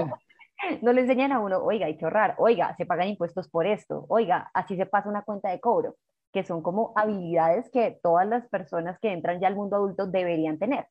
no 0.82 0.94
le 0.94 1.02
enseñan 1.02 1.32
a 1.32 1.40
uno, 1.40 1.58
oiga, 1.60 1.88
hay 1.88 1.98
que 1.98 2.06
ahorrar, 2.06 2.36
oiga, 2.38 2.76
se 2.78 2.86
pagan 2.86 3.10
impuestos 3.10 3.48
por 3.50 3.66
esto, 3.66 4.06
oiga, 4.10 4.50
así 4.54 4.76
se 4.76 4.86
pasa 4.86 5.10
una 5.10 5.24
cuenta 5.24 5.50
de 5.50 5.60
cobro, 5.60 5.96
que 6.32 6.44
son 6.44 6.62
como 6.62 6.94
habilidades 6.96 7.70
que 7.72 8.00
todas 8.02 8.28
las 8.28 8.48
personas 8.50 9.00
que 9.00 9.12
entran 9.12 9.40
ya 9.40 9.48
al 9.48 9.56
mundo 9.56 9.78
adulto 9.78 10.08
deberían 10.08 10.60
tener. 10.60 10.88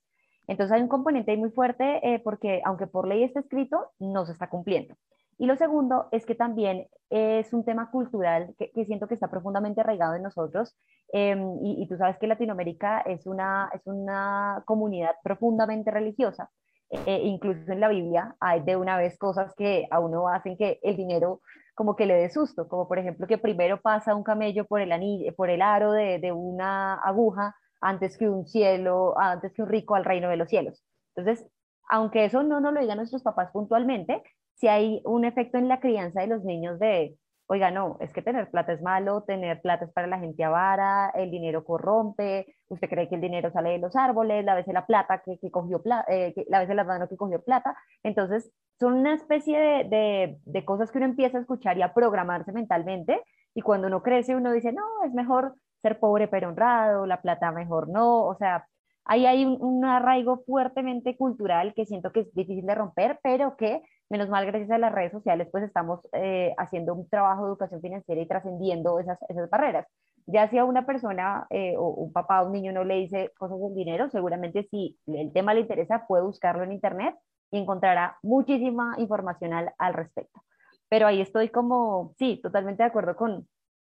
Entonces 0.48 0.74
hay 0.74 0.82
un 0.82 0.88
componente 0.88 1.32
ahí 1.32 1.36
muy 1.36 1.50
fuerte 1.50 2.00
eh, 2.02 2.20
porque 2.20 2.62
aunque 2.64 2.86
por 2.86 3.08
ley 3.08 3.24
está 3.24 3.40
escrito, 3.40 3.90
no 3.98 4.26
se 4.26 4.32
está 4.32 4.48
cumpliendo. 4.48 4.94
Y 5.38 5.46
lo 5.46 5.56
segundo 5.56 6.08
es 6.12 6.24
que 6.24 6.34
también 6.34 6.86
es 7.10 7.52
un 7.52 7.64
tema 7.64 7.90
cultural 7.90 8.54
que, 8.58 8.84
siento 8.86 9.06
que 9.06 9.14
está 9.14 9.28
profundamente 9.28 9.80
arraigado 9.80 10.14
en 10.14 10.22
nosotros. 10.22 10.76
Em, 11.12 11.58
y, 11.62 11.86
tú 11.88 11.96
sabes 11.96 12.18
que 12.18 12.26
Latinoamérica 12.26 13.00
es 13.00 13.26
una, 13.26 13.70
es 13.74 13.82
una 13.86 14.62
comunidad 14.66 15.14
profundamente 15.22 15.90
religiosa. 15.90 16.50
E 16.88 17.20
incluso 17.24 17.72
en 17.72 17.80
la 17.80 17.88
Biblia 17.88 18.36
hay 18.38 18.60
de 18.62 18.76
una 18.76 18.96
vez 18.96 19.18
cosas 19.18 19.52
que 19.56 19.88
a 19.90 19.98
uno 19.98 20.28
hacen 20.28 20.56
que 20.56 20.78
el 20.82 20.96
dinero 20.96 21.40
como 21.74 21.96
que 21.96 22.06
le 22.06 22.14
dé 22.14 22.30
susto, 22.30 22.68
como 22.68 22.88
por 22.88 22.98
ejemplo 22.98 23.26
que 23.26 23.38
primero 23.38 23.80
pasa 23.80 24.14
un 24.14 24.22
camello 24.22 24.64
por 24.66 24.80
el, 24.80 24.92
anillo, 24.92 25.34
por 25.34 25.50
el 25.50 25.62
aro 25.62 25.92
de, 25.92 26.18
de 26.20 26.32
una 26.32 26.94
aguja 26.94 27.54
antes 27.80 28.16
que 28.16 28.28
un 28.28 28.46
cielo, 28.46 29.18
antes 29.18 29.52
que 29.52 29.62
un 29.62 29.68
rico 29.68 29.94
al 29.94 30.04
reino 30.04 30.28
de 30.28 30.36
los 30.36 30.48
cielos. 30.48 30.82
Entonces, 31.14 31.46
aunque 31.88 32.24
eso 32.24 32.42
no 32.42 32.60
nos 32.60 32.72
lo 32.72 32.80
digan 32.80 32.98
nuestros 32.98 33.22
papás 33.22 33.50
puntualmente, 33.52 34.22
si 34.56 34.68
hay 34.68 35.00
un 35.04 35.24
efecto 35.24 35.58
en 35.58 35.68
la 35.68 35.80
crianza 35.80 36.20
de 36.20 36.26
los 36.26 36.44
niños 36.44 36.78
de, 36.78 37.16
oiga, 37.46 37.70
no, 37.70 37.96
es 38.00 38.12
que 38.12 38.22
tener 38.22 38.50
plata 38.50 38.72
es 38.72 38.82
malo, 38.82 39.22
tener 39.22 39.60
plata 39.60 39.84
es 39.84 39.92
para 39.92 40.06
la 40.06 40.18
gente 40.18 40.42
avara, 40.44 41.10
el 41.14 41.30
dinero 41.30 41.64
corrompe, 41.64 42.46
usted 42.68 42.88
cree 42.88 43.08
que 43.08 43.14
el 43.14 43.20
dinero 43.20 43.50
sale 43.50 43.70
de 43.70 43.78
los 43.78 43.94
árboles, 43.96 44.44
la 44.44 44.54
vez 44.54 44.66
de 44.66 44.72
la 44.72 44.86
plata 44.86 45.22
que, 45.24 45.38
cogió 45.50 45.82
plata, 45.82 46.12
eh, 46.12 46.34
la 46.48 46.60
vez 46.60 46.68
de 46.68 46.74
la 46.74 46.84
mano 46.84 47.08
que 47.08 47.16
cogió 47.16 47.42
plata. 47.42 47.76
Entonces, 48.02 48.50
son 48.78 48.94
una 48.94 49.14
especie 49.14 49.58
de, 49.58 49.84
de, 49.84 50.38
de 50.44 50.64
cosas 50.64 50.90
que 50.90 50.98
uno 50.98 51.06
empieza 51.06 51.38
a 51.38 51.40
escuchar 51.42 51.78
y 51.78 51.82
a 51.82 51.94
programarse 51.94 52.52
mentalmente, 52.52 53.22
y 53.54 53.62
cuando 53.62 53.86
uno 53.86 54.02
crece, 54.02 54.36
uno 54.36 54.52
dice, 54.52 54.72
no, 54.72 54.84
es 55.06 55.14
mejor 55.14 55.54
ser 55.82 55.98
pobre 55.98 56.28
pero 56.28 56.48
honrado, 56.48 57.06
la 57.06 57.22
plata 57.22 57.52
mejor 57.52 57.88
no, 57.88 58.24
o 58.26 58.36
sea, 58.36 58.66
ahí 59.06 59.24
hay 59.24 59.44
un, 59.44 59.84
arraigo 59.84 60.42
fuertemente 60.44 61.16
cultural 61.16 61.72
que 61.74 61.86
siento 61.86 62.12
que 62.12 62.20
es 62.20 62.34
difícil 62.34 62.66
de 62.66 62.74
romper, 62.74 63.18
pero 63.22 63.56
que, 63.56 63.82
menos 64.08 64.28
mal, 64.28 64.46
gracias 64.46 64.70
a 64.70 64.78
las 64.78 64.92
redes 64.92 65.12
sociales, 65.12 65.48
pues 65.50 65.64
estamos 65.64 66.00
eh, 66.12 66.54
haciendo 66.58 66.94
un 66.94 67.08
trabajo 67.08 67.42
de 67.44 67.48
educación 67.48 67.80
financiera 67.80 68.20
y 68.20 68.28
trascendiendo 68.28 68.98
esas, 69.00 69.18
esas 69.28 69.50
barreras. 69.50 69.86
Ya 70.26 70.48
si 70.48 70.58
a 70.58 70.64
una 70.64 70.86
persona 70.86 71.46
eh, 71.50 71.74
o 71.76 71.88
un 71.88 72.12
papá 72.12 72.42
o 72.42 72.46
un 72.46 72.52
niño 72.52 72.72
no 72.72 72.84
le 72.84 72.96
dice 72.96 73.32
cosas 73.38 73.60
del 73.60 73.74
dinero, 73.74 74.10
seguramente 74.10 74.66
si 74.70 74.98
el 75.06 75.32
tema 75.32 75.54
le 75.54 75.60
interesa, 75.60 76.06
puede 76.06 76.24
buscarlo 76.24 76.64
en 76.64 76.72
internet 76.72 77.14
y 77.50 77.58
encontrará 77.58 78.18
muchísima 78.22 78.96
información 78.98 79.52
al, 79.52 79.72
al 79.78 79.94
respecto. 79.94 80.42
Pero 80.88 81.06
ahí 81.06 81.20
estoy 81.20 81.48
como, 81.48 82.14
sí, 82.18 82.40
totalmente 82.42 82.82
de 82.82 82.88
acuerdo 82.88 83.16
con, 83.16 83.46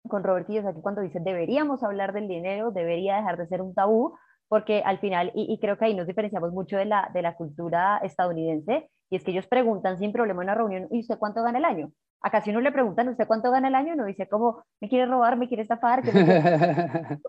con 0.09 0.25
Robert 0.25 0.49
aquí 0.49 0.81
cuando 0.81 1.01
dice 1.01 1.21
deberíamos 1.21 1.83
hablar 1.83 2.13
del 2.13 2.29
dinero, 2.29 2.71
debería 2.71 3.17
dejar 3.17 3.37
de 3.37 3.47
ser 3.49 3.63
un 3.63 3.75
tabú, 3.75 4.15
porque 4.49 4.83
al 4.85 4.99
final, 5.01 5.33
y, 5.35 5.59
creo 5.61 5.77
que 5.77 5.87
ahí 5.87 5.95
nos 5.95 6.07
diferenciamos 6.07 6.53
mucho 6.53 6.77
de 6.77 6.85
la, 6.85 7.11
de 7.13 7.23
la 7.23 7.35
cultura 7.35 7.99
estadounidense, 7.99 8.91
y 9.11 9.17
es 9.17 9.25
que 9.25 9.31
ellos 9.31 9.47
preguntan 9.47 9.99
sin 9.99 10.13
problema 10.13 10.43
en 10.43 10.49
una 10.49 10.55
reunión, 10.55 10.89
¿y 10.91 11.01
usted 11.01 11.19
cuánto 11.19 11.43
gana 11.43 11.59
el 11.59 11.65
año? 11.65 11.93
Acá 12.21 12.41
si 12.41 12.51
uno 12.51 12.61
le 12.61 12.73
preguntan, 12.73 13.09
¿usted 13.09 13.27
cuánto 13.27 13.51
gana 13.51 13.69
el 13.69 13.75
año? 13.75 13.95
No 13.95 14.05
dice 14.05 14.29
como, 14.29 14.65
me 14.81 14.89
quiere 14.89 15.07
robar, 15.07 15.37
me 15.37 15.49
quiere 15.49 15.63
estafar. 15.63 16.03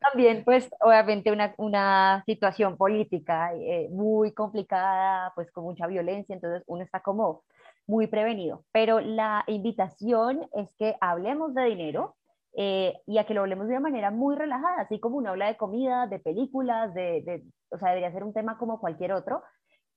También, 0.00 0.44
pues, 0.44 0.70
obviamente 0.80 1.32
una, 1.32 1.54
una 1.58 2.22
situación 2.24 2.76
política 2.76 3.52
eh, 3.54 3.88
muy 3.90 4.32
complicada, 4.32 5.32
pues 5.34 5.50
con 5.50 5.64
mucha 5.64 5.86
violencia, 5.86 6.34
entonces 6.34 6.62
uno 6.66 6.82
está 6.82 7.00
como 7.00 7.42
muy 7.86 8.06
prevenido. 8.06 8.64
Pero 8.72 9.00
la 9.00 9.44
invitación 9.48 10.48
es 10.54 10.74
que 10.78 10.96
hablemos 11.00 11.54
de 11.54 11.64
dinero, 11.64 12.16
eh, 12.60 12.94
y 13.06 13.18
a 13.18 13.24
que 13.24 13.34
lo 13.34 13.42
hablemos 13.42 13.66
de 13.68 13.74
una 13.74 13.88
manera 13.88 14.10
muy 14.10 14.34
relajada, 14.34 14.80
así 14.80 14.98
como 14.98 15.18
uno 15.18 15.30
habla 15.30 15.46
de 15.46 15.56
comida, 15.56 16.06
de 16.06 16.18
películas, 16.18 16.92
de, 16.94 17.44
o 17.70 17.78
sea, 17.78 17.90
debería 17.90 18.12
ser 18.12 18.24
un 18.24 18.32
tema 18.32 18.58
como 18.58 18.80
cualquier 18.80 19.12
otro. 19.12 19.42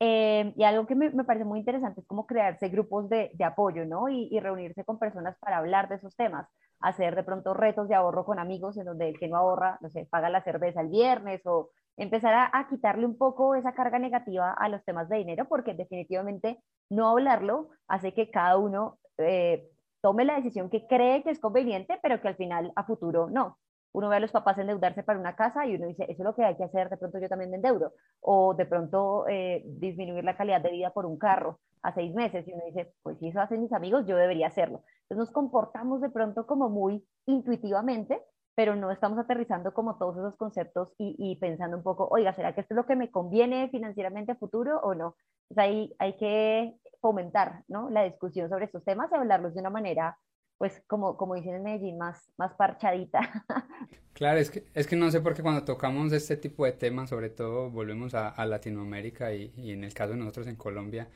Eh, 0.04 0.52
y 0.58 0.64
algo 0.64 0.88
que 0.88 0.96
me, 0.96 1.12
parece 1.24 1.46
muy 1.46 1.60
interesante 1.60 2.02
es 2.02 2.08
como 2.08 2.26
crearse 2.26 2.70
grupos 2.70 3.08
de, 3.08 3.32
apoyo, 3.46 3.86
¿no? 3.86 4.10
Y, 4.10 4.40
reunirse 4.40 4.84
con 4.84 4.98
personas 4.98 5.38
para 5.40 5.58
hablar 5.60 5.90
de 5.90 5.98
esos 5.98 6.16
temas, 6.16 6.48
hacer 6.80 7.16
de 7.16 7.24
pronto 7.24 7.54
retos 7.54 7.88
de 7.88 7.94
ahorro 7.94 8.26
con 8.26 8.40
amigos 8.40 8.78
en 8.78 8.86
donde 8.86 9.10
el 9.10 9.20
que 9.20 9.28
no 9.28 9.38
ahorra, 9.38 9.78
no 9.80 9.92
sé, 9.92 10.08
paga 10.10 10.32
la 10.32 10.44
cerveza 10.44 10.82
el 10.82 10.90
viernes 10.90 11.46
o 11.46 11.70
empezar 11.98 12.50
a, 12.52 12.68
quitarle 12.68 13.06
un 13.06 13.16
poco 13.16 13.54
esa 13.54 13.74
carga 13.74 14.00
negativa 14.00 14.52
a 14.52 14.70
los 14.70 14.84
temas 14.86 15.08
de 15.08 15.18
dinero, 15.18 15.46
porque 15.48 15.76
definitivamente 15.76 16.64
no 16.90 17.08
hablarlo 17.10 17.70
hace 17.88 18.12
que 18.16 18.32
cada 18.32 18.58
uno 18.58 18.98
eh, 19.20 19.70
tome 20.02 20.26
la 20.26 20.38
decisión 20.38 20.72
que 20.72 20.88
cree 20.88 21.22
que 21.22 21.30
es 21.30 21.40
conveniente, 21.40 22.00
pero 22.02 22.20
que 22.22 22.28
al 22.28 22.38
final 22.38 22.74
a 22.76 22.86
futuro 22.86 23.30
no. 23.30 23.60
Uno 23.94 24.10
ve 24.10 24.18
a 24.18 24.20
los 24.20 24.32
papás 24.32 24.58
endeudarse 24.58 25.04
para 25.04 25.20
una 25.20 25.36
casa 25.36 25.66
y 25.66 25.76
uno 25.76 25.88
dice, 25.88 26.04
eso 26.04 26.22
es 26.22 26.26
lo 26.26 26.36
que 26.36 26.46
hay 26.46 26.56
que 26.56 26.64
hacer, 26.64 26.90
de 26.90 26.98
pronto 26.98 27.20
yo 27.20 27.28
también 27.28 27.52
me 27.52 27.58
endeudo. 27.58 27.94
O 28.22 28.54
de 28.54 28.66
pronto 28.66 29.28
eh, 29.28 29.64
disminuir 29.66 30.24
la 30.24 30.38
calidad 30.38 30.62
de 30.62 30.72
vida 30.72 30.92
por 30.92 31.06
un 31.06 31.18
carro 31.18 31.60
a 31.82 31.94
seis 31.94 32.14
meses 32.14 32.48
y 32.48 32.54
uno 32.54 32.64
dice, 32.66 32.94
pues 33.04 33.18
si 33.20 33.30
eso 33.30 33.42
hacen 33.42 33.62
mis 33.62 33.74
amigos, 33.74 34.06
yo 34.06 34.16
debería 34.16 34.48
hacerlo. 34.48 34.84
Entonces 35.04 35.18
nos 35.18 35.32
comportamos 35.32 36.02
de 36.02 36.10
pronto 36.10 36.46
como 36.46 36.70
muy 36.70 37.06
intuitivamente, 37.26 38.22
pero 38.56 38.76
no 38.76 38.92
estamos 38.92 39.18
aterrizando 39.18 39.74
como 39.74 39.98
todos 39.98 40.18
esos 40.18 40.36
conceptos 40.36 40.94
y, 40.98 41.36
pensando 41.38 41.78
un 41.78 41.84
poco, 41.84 42.08
oiga, 42.12 42.34
¿será 42.34 42.54
que 42.54 42.62
esto 42.62 42.74
es 42.74 42.78
lo 42.78 42.86
que 42.86 42.96
me 42.96 43.10
conviene 43.10 43.70
financieramente 43.70 44.34
a 44.34 44.36
futuro 44.36 44.80
o 44.82 44.94
no? 44.94 45.16
Entonces 45.50 45.58
ahí 45.58 45.96
hay 46.00 46.18
que 46.18 46.76
fomentar 47.00 47.64
¿no? 47.68 47.90
la 47.90 48.04
discusión 48.04 48.50
sobre 48.50 48.66
estos 48.66 48.84
temas 48.84 49.10
y 49.12 49.16
hablarlos 49.16 49.54
de 49.54 49.62
una 49.62 49.70
manera, 49.70 50.18
pues 50.62 50.80
como, 50.86 51.18
como 51.18 51.34
dicen 51.34 51.56
en 51.56 51.64
Medellín, 51.64 51.98
más, 51.98 52.30
más 52.38 52.54
parchadita. 52.54 53.20
Claro, 54.14 54.40
es 54.40 54.52
que, 54.52 54.66
es 54.76 54.86
que 54.86 54.96
no 54.96 55.10
sé 55.10 55.20
por 55.22 55.34
qué 55.34 55.42
cuando 55.42 55.64
tocamos 55.64 56.12
este 56.12 56.38
tipo 56.38 56.66
de 56.66 56.74
temas, 56.74 57.10
sobre 57.10 57.30
todo 57.30 57.72
volvemos 57.72 58.14
a, 58.14 58.46
Latinoamérica 58.46 59.34
y, 59.34 59.52
y, 59.56 59.72
en 59.72 59.84
el 59.84 59.94
caso 59.96 60.12
de 60.12 60.18
nosotros 60.18 60.46
en 60.46 60.58
Colombia, 60.58 61.08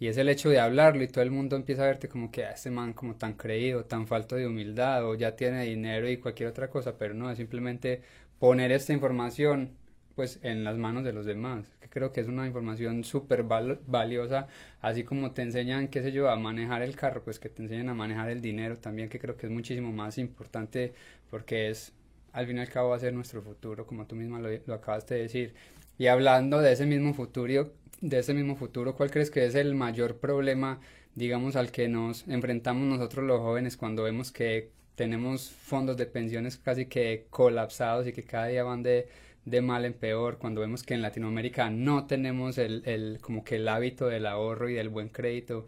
y 0.00 0.08
es 0.08 0.16
el 0.16 0.28
hecho 0.28 0.48
de 0.48 0.58
hablarlo 0.58 1.04
y 1.04 1.08
todo 1.08 1.22
el 1.22 1.30
mundo 1.30 1.54
empieza 1.54 1.84
a 1.84 1.86
verte 1.86 2.08
como 2.08 2.32
que 2.32 2.44
ah, 2.46 2.52
este 2.52 2.70
man 2.70 2.94
como 2.94 3.14
tan 3.14 3.34
creído, 3.34 3.84
tan 3.84 4.08
falto 4.08 4.34
de 4.34 4.46
humildad 4.48 5.04
o 5.04 5.14
ya 5.14 5.36
tiene 5.36 5.62
dinero 5.64 6.08
y 6.10 6.16
cualquier 6.16 6.48
otra 6.48 6.68
cosa, 6.68 6.98
pero 6.98 7.14
no, 7.14 7.30
es 7.30 7.36
simplemente 7.36 8.02
poner 8.40 8.72
esta 8.72 8.92
información 8.92 9.76
pues 10.18 10.40
en 10.42 10.64
las 10.64 10.76
manos 10.78 11.04
de 11.04 11.12
los 11.12 11.26
demás. 11.26 11.64
Que 11.80 11.88
creo 11.88 12.12
que 12.12 12.20
es 12.20 12.26
una 12.26 12.44
información 12.44 13.04
súper 13.04 13.44
valiosa, 13.44 14.48
así 14.80 15.04
como 15.04 15.30
te 15.30 15.42
enseñan, 15.42 15.86
qué 15.86 16.02
sé 16.02 16.10
yo, 16.10 16.28
a 16.28 16.34
manejar 16.34 16.82
el 16.82 16.96
carro, 16.96 17.22
pues 17.22 17.38
que 17.38 17.48
te 17.48 17.62
enseñan 17.62 17.88
a 17.88 17.94
manejar 17.94 18.28
el 18.28 18.40
dinero 18.40 18.76
también, 18.78 19.08
que 19.08 19.20
creo 19.20 19.36
que 19.36 19.46
es 19.46 19.52
muchísimo 19.52 19.92
más 19.92 20.18
importante 20.18 20.92
porque 21.30 21.70
es, 21.70 21.92
al 22.32 22.48
fin 22.48 22.56
y 22.56 22.60
al 22.60 22.68
cabo, 22.68 22.88
va 22.88 22.96
a 22.96 22.98
ser 22.98 23.12
nuestro 23.14 23.42
futuro, 23.42 23.86
como 23.86 24.08
tú 24.08 24.16
misma 24.16 24.40
lo, 24.40 24.48
lo 24.66 24.74
acabaste 24.74 25.14
de 25.14 25.22
decir. 25.22 25.54
Y 25.98 26.08
hablando 26.08 26.58
de 26.60 26.72
ese 26.72 26.84
mismo 26.84 27.14
futuro, 27.14 27.72
de 28.00 28.18
ese 28.18 28.34
mismo 28.34 28.56
futuro, 28.56 28.96
¿cuál 28.96 29.12
crees 29.12 29.30
que 29.30 29.46
es 29.46 29.54
el 29.54 29.76
mayor 29.76 30.16
problema, 30.16 30.80
digamos, 31.14 31.54
al 31.54 31.70
que 31.70 31.86
nos 31.86 32.26
enfrentamos 32.26 32.82
nosotros 32.88 33.24
los 33.24 33.38
jóvenes 33.38 33.76
cuando 33.76 34.02
vemos 34.02 34.32
que 34.32 34.72
tenemos 34.96 35.50
fondos 35.50 35.96
de 35.96 36.06
pensiones 36.06 36.56
casi 36.56 36.86
que 36.86 37.26
colapsados 37.30 38.08
y 38.08 38.12
que 38.12 38.24
cada 38.24 38.48
día 38.48 38.64
van 38.64 38.82
de 38.82 39.06
de 39.50 39.62
mal 39.62 39.84
en 39.84 39.94
peor, 39.94 40.38
cuando 40.38 40.60
vemos 40.60 40.82
que 40.82 40.94
en 40.94 41.02
Latinoamérica 41.02 41.70
no 41.70 42.06
tenemos 42.06 42.58
el, 42.58 42.82
el, 42.86 43.20
como 43.20 43.44
que 43.44 43.56
el 43.56 43.68
hábito 43.68 44.06
del 44.06 44.26
ahorro 44.26 44.68
y 44.68 44.74
del 44.74 44.88
buen 44.88 45.08
crédito, 45.08 45.66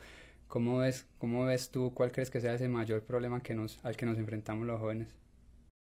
¿cómo 0.49 0.79
ves, 0.79 1.09
cómo 1.19 1.45
ves 1.47 1.71
tú, 1.71 1.93
cuál 1.95 2.13
crees 2.13 2.31
que 2.31 2.41
sea 2.41 2.55
ese 2.55 2.69
mayor 2.69 3.03
problema 3.03 3.43
que 3.43 3.55
nos, 3.55 3.85
al 3.85 3.97
que 3.97 4.07
nos 4.07 4.19
enfrentamos 4.19 4.67
los 4.67 4.81
jóvenes? 4.81 5.17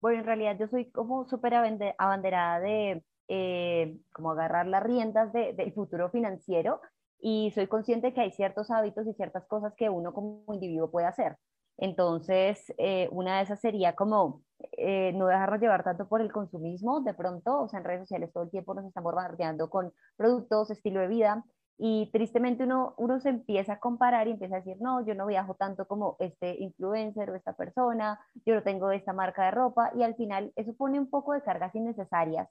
Bueno, 0.00 0.20
en 0.20 0.26
realidad 0.26 0.56
yo 0.58 0.68
soy 0.68 0.90
como 0.90 1.26
súper 1.28 1.54
abanderada 1.54 2.60
de 2.60 3.02
eh, 3.28 3.98
como 4.12 4.32
agarrar 4.32 4.66
las 4.66 4.82
riendas 4.82 5.32
de, 5.32 5.54
del 5.54 5.72
futuro 5.72 6.10
financiero 6.10 6.80
y 7.18 7.52
soy 7.54 7.68
consciente 7.68 8.12
que 8.12 8.20
hay 8.20 8.30
ciertos 8.32 8.70
hábitos 8.70 9.06
y 9.06 9.14
ciertas 9.14 9.46
cosas 9.46 9.72
que 9.76 9.88
uno 9.88 10.12
como 10.12 10.44
individuo 10.52 10.90
puede 10.90 11.06
hacer. 11.06 11.36
Entonces, 11.76 12.72
eh, 12.78 13.08
una 13.10 13.38
de 13.38 13.42
esas 13.44 13.60
sería 13.60 13.94
como 13.94 14.42
eh, 14.76 15.12
no 15.14 15.26
dejarnos 15.26 15.60
llevar 15.60 15.84
tanto 15.84 16.08
por 16.08 16.20
el 16.20 16.32
consumismo, 16.32 17.00
de 17.00 17.14
pronto, 17.14 17.62
o 17.62 17.68
sea, 17.68 17.80
en 17.80 17.84
redes 17.84 18.00
sociales 18.02 18.32
todo 18.32 18.44
el 18.44 18.50
tiempo 18.50 18.74
nos 18.74 18.86
están 18.86 19.02
bombardeando 19.04 19.68
con 19.68 19.92
productos, 20.16 20.70
estilo 20.70 21.00
de 21.00 21.08
vida, 21.08 21.44
Y 21.76 22.10
tristemente 22.12 22.64
uno, 22.64 22.94
uno 22.98 23.18
se 23.20 23.30
empieza 23.30 23.74
a 23.74 23.80
comparar 23.80 24.28
y 24.28 24.32
empieza 24.32 24.56
a 24.56 24.58
decir, 24.60 24.76
no, 24.80 25.04
yo 25.04 25.14
no 25.14 25.26
viajo 25.26 25.54
tanto 25.54 25.86
como 25.86 26.16
este 26.20 26.56
influencer 26.60 27.30
o 27.30 27.34
esta 27.34 27.54
persona, 27.54 28.20
yo 28.46 28.54
no 28.54 28.62
tengo 28.62 28.90
esta 28.92 29.12
marca 29.12 29.44
de 29.44 29.50
ropa 29.50 29.90
y 29.96 30.04
al 30.04 30.14
final 30.14 30.52
eso 30.56 30.72
pone 30.74 31.00
un 31.00 31.10
poco 31.10 31.32
de 31.32 31.42
cargas 31.42 31.74
innecesarias. 31.74 32.48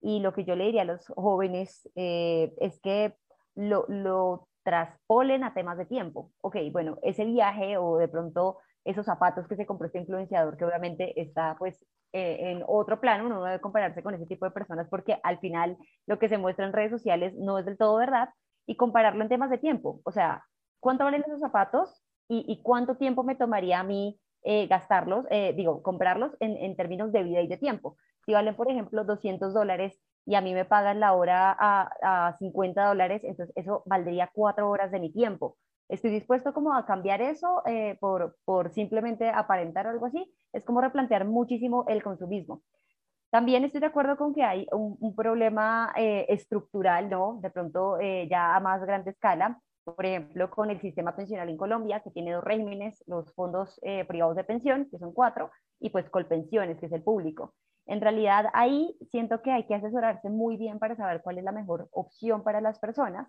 Y 0.00 0.20
lo 0.20 0.32
que 0.32 0.44
yo 0.44 0.56
le 0.56 0.64
diría 0.64 0.82
a 0.82 0.84
los 0.86 1.06
jóvenes 1.08 1.88
eh, 1.96 2.54
es 2.60 2.80
que 2.80 3.14
lo, 3.54 3.84
lo 3.88 4.48
traspolen 4.62 5.44
a 5.44 5.54
temas 5.54 5.78
de 5.78 5.86
tiempo. 5.86 6.32
Ok, 6.40 6.56
bueno, 6.70 6.98
ese 7.02 7.24
viaje 7.24 7.76
o 7.76 7.98
de 7.98 8.08
pronto 8.08 8.58
esos 8.84 9.06
zapatos 9.06 9.46
que 9.46 9.56
se 9.56 9.66
compró 9.66 9.86
este 9.86 9.98
influenciador, 9.98 10.56
que 10.56 10.64
obviamente 10.64 11.20
está 11.20 11.56
pues 11.58 11.84
eh, 12.12 12.50
en 12.50 12.64
otro 12.66 13.00
plano, 13.00 13.26
uno 13.26 13.36
no 13.36 13.44
debe 13.44 13.60
compararse 13.60 14.02
con 14.02 14.14
ese 14.14 14.26
tipo 14.26 14.44
de 14.44 14.50
personas 14.50 14.88
porque 14.88 15.18
al 15.22 15.38
final 15.38 15.78
lo 16.06 16.18
que 16.18 16.28
se 16.28 16.38
muestra 16.38 16.66
en 16.66 16.72
redes 16.72 16.90
sociales 16.90 17.34
no 17.36 17.58
es 17.58 17.64
del 17.64 17.78
todo 17.78 17.96
verdad 17.96 18.28
y 18.66 18.76
compararlo 18.76 19.22
en 19.22 19.28
temas 19.28 19.50
de 19.50 19.58
tiempo. 19.58 20.00
O 20.04 20.12
sea, 20.12 20.44
¿cuánto 20.80 21.04
valen 21.04 21.22
esos 21.26 21.40
zapatos 21.40 22.02
y, 22.28 22.62
cuánto 22.62 22.96
tiempo 22.96 23.24
me 23.24 23.34
tomaría 23.34 23.80
a 23.80 23.84
mí 23.84 24.18
eh, 24.42 24.66
gastarlos, 24.66 25.26
eh, 25.30 25.52
digo, 25.54 25.82
comprarlos 25.82 26.34
en, 26.40 26.56
en, 26.56 26.76
términos 26.76 27.12
de 27.12 27.22
vida 27.22 27.42
y 27.42 27.46
de 27.46 27.58
tiempo? 27.58 27.96
Si 28.24 28.32
valen, 28.32 28.56
por 28.56 28.70
ejemplo, 28.70 29.04
200 29.04 29.52
dólares 29.52 30.00
y 30.24 30.34
a 30.34 30.40
mí 30.40 30.54
me 30.54 30.64
pagan 30.64 31.00
la 31.00 31.14
hora 31.14 31.56
a, 31.58 32.28
a 32.28 32.38
50 32.38 32.84
dólares, 32.86 33.22
entonces 33.24 33.54
eso 33.56 33.82
valdría 33.86 34.30
cuatro 34.32 34.70
horas 34.70 34.90
de 34.90 35.00
mi 35.00 35.12
tiempo. 35.12 35.56
¿Estoy 35.92 36.10
dispuesto 36.10 36.54
como 36.54 36.74
a 36.74 36.86
cambiar 36.86 37.20
eso 37.20 37.62
eh, 37.66 37.98
por, 38.00 38.36
por 38.46 38.72
simplemente 38.72 39.28
aparentar 39.28 39.86
algo 39.86 40.06
así? 40.06 40.32
Es 40.50 40.64
como 40.64 40.80
replantear 40.80 41.26
muchísimo 41.26 41.84
el 41.86 42.02
consumismo. 42.02 42.62
También 43.30 43.64
estoy 43.64 43.82
de 43.82 43.88
acuerdo 43.88 44.16
con 44.16 44.34
que 44.34 44.42
hay 44.42 44.66
un, 44.72 45.14
problema 45.14 45.92
eh, 45.94 46.24
estructural, 46.30 47.10
¿no? 47.10 47.38
De 47.42 47.50
pronto 47.50 47.98
eh, 48.00 48.26
ya 48.30 48.56
a 48.56 48.60
más 48.60 48.80
grande 48.80 49.10
escala, 49.10 49.60
por 49.84 50.06
ejemplo, 50.06 50.48
con 50.50 50.70
el 50.70 50.80
sistema 50.80 51.14
pensional 51.14 51.50
en 51.50 51.58
Colombia, 51.58 52.00
que 52.00 52.10
tiene 52.10 52.32
dos 52.32 52.44
regímenes, 52.44 53.04
los 53.06 53.30
fondos 53.34 53.78
privados 54.08 54.36
de 54.36 54.44
pensión, 54.44 54.88
que 54.90 54.98
son 54.98 55.12
cuatro, 55.12 55.50
y 55.78 55.90
pues 55.90 56.08
Colpensiones, 56.08 56.78
que 56.78 56.86
es 56.86 56.92
el 56.92 57.02
público. 57.02 57.52
En 57.86 58.00
realidad 58.00 58.46
ahí 58.54 58.96
siento 59.10 59.42
que 59.42 59.50
hay 59.50 59.66
que 59.66 59.74
asesorarse 59.74 60.30
muy 60.30 60.56
bien 60.56 60.78
para 60.78 60.96
saber 60.96 61.22
cuál 61.22 61.38
es 61.38 61.44
la 61.44 61.52
mejor 61.52 61.88
opción 61.92 62.42
para 62.42 62.60
las 62.60 62.78
personas, 62.78 63.28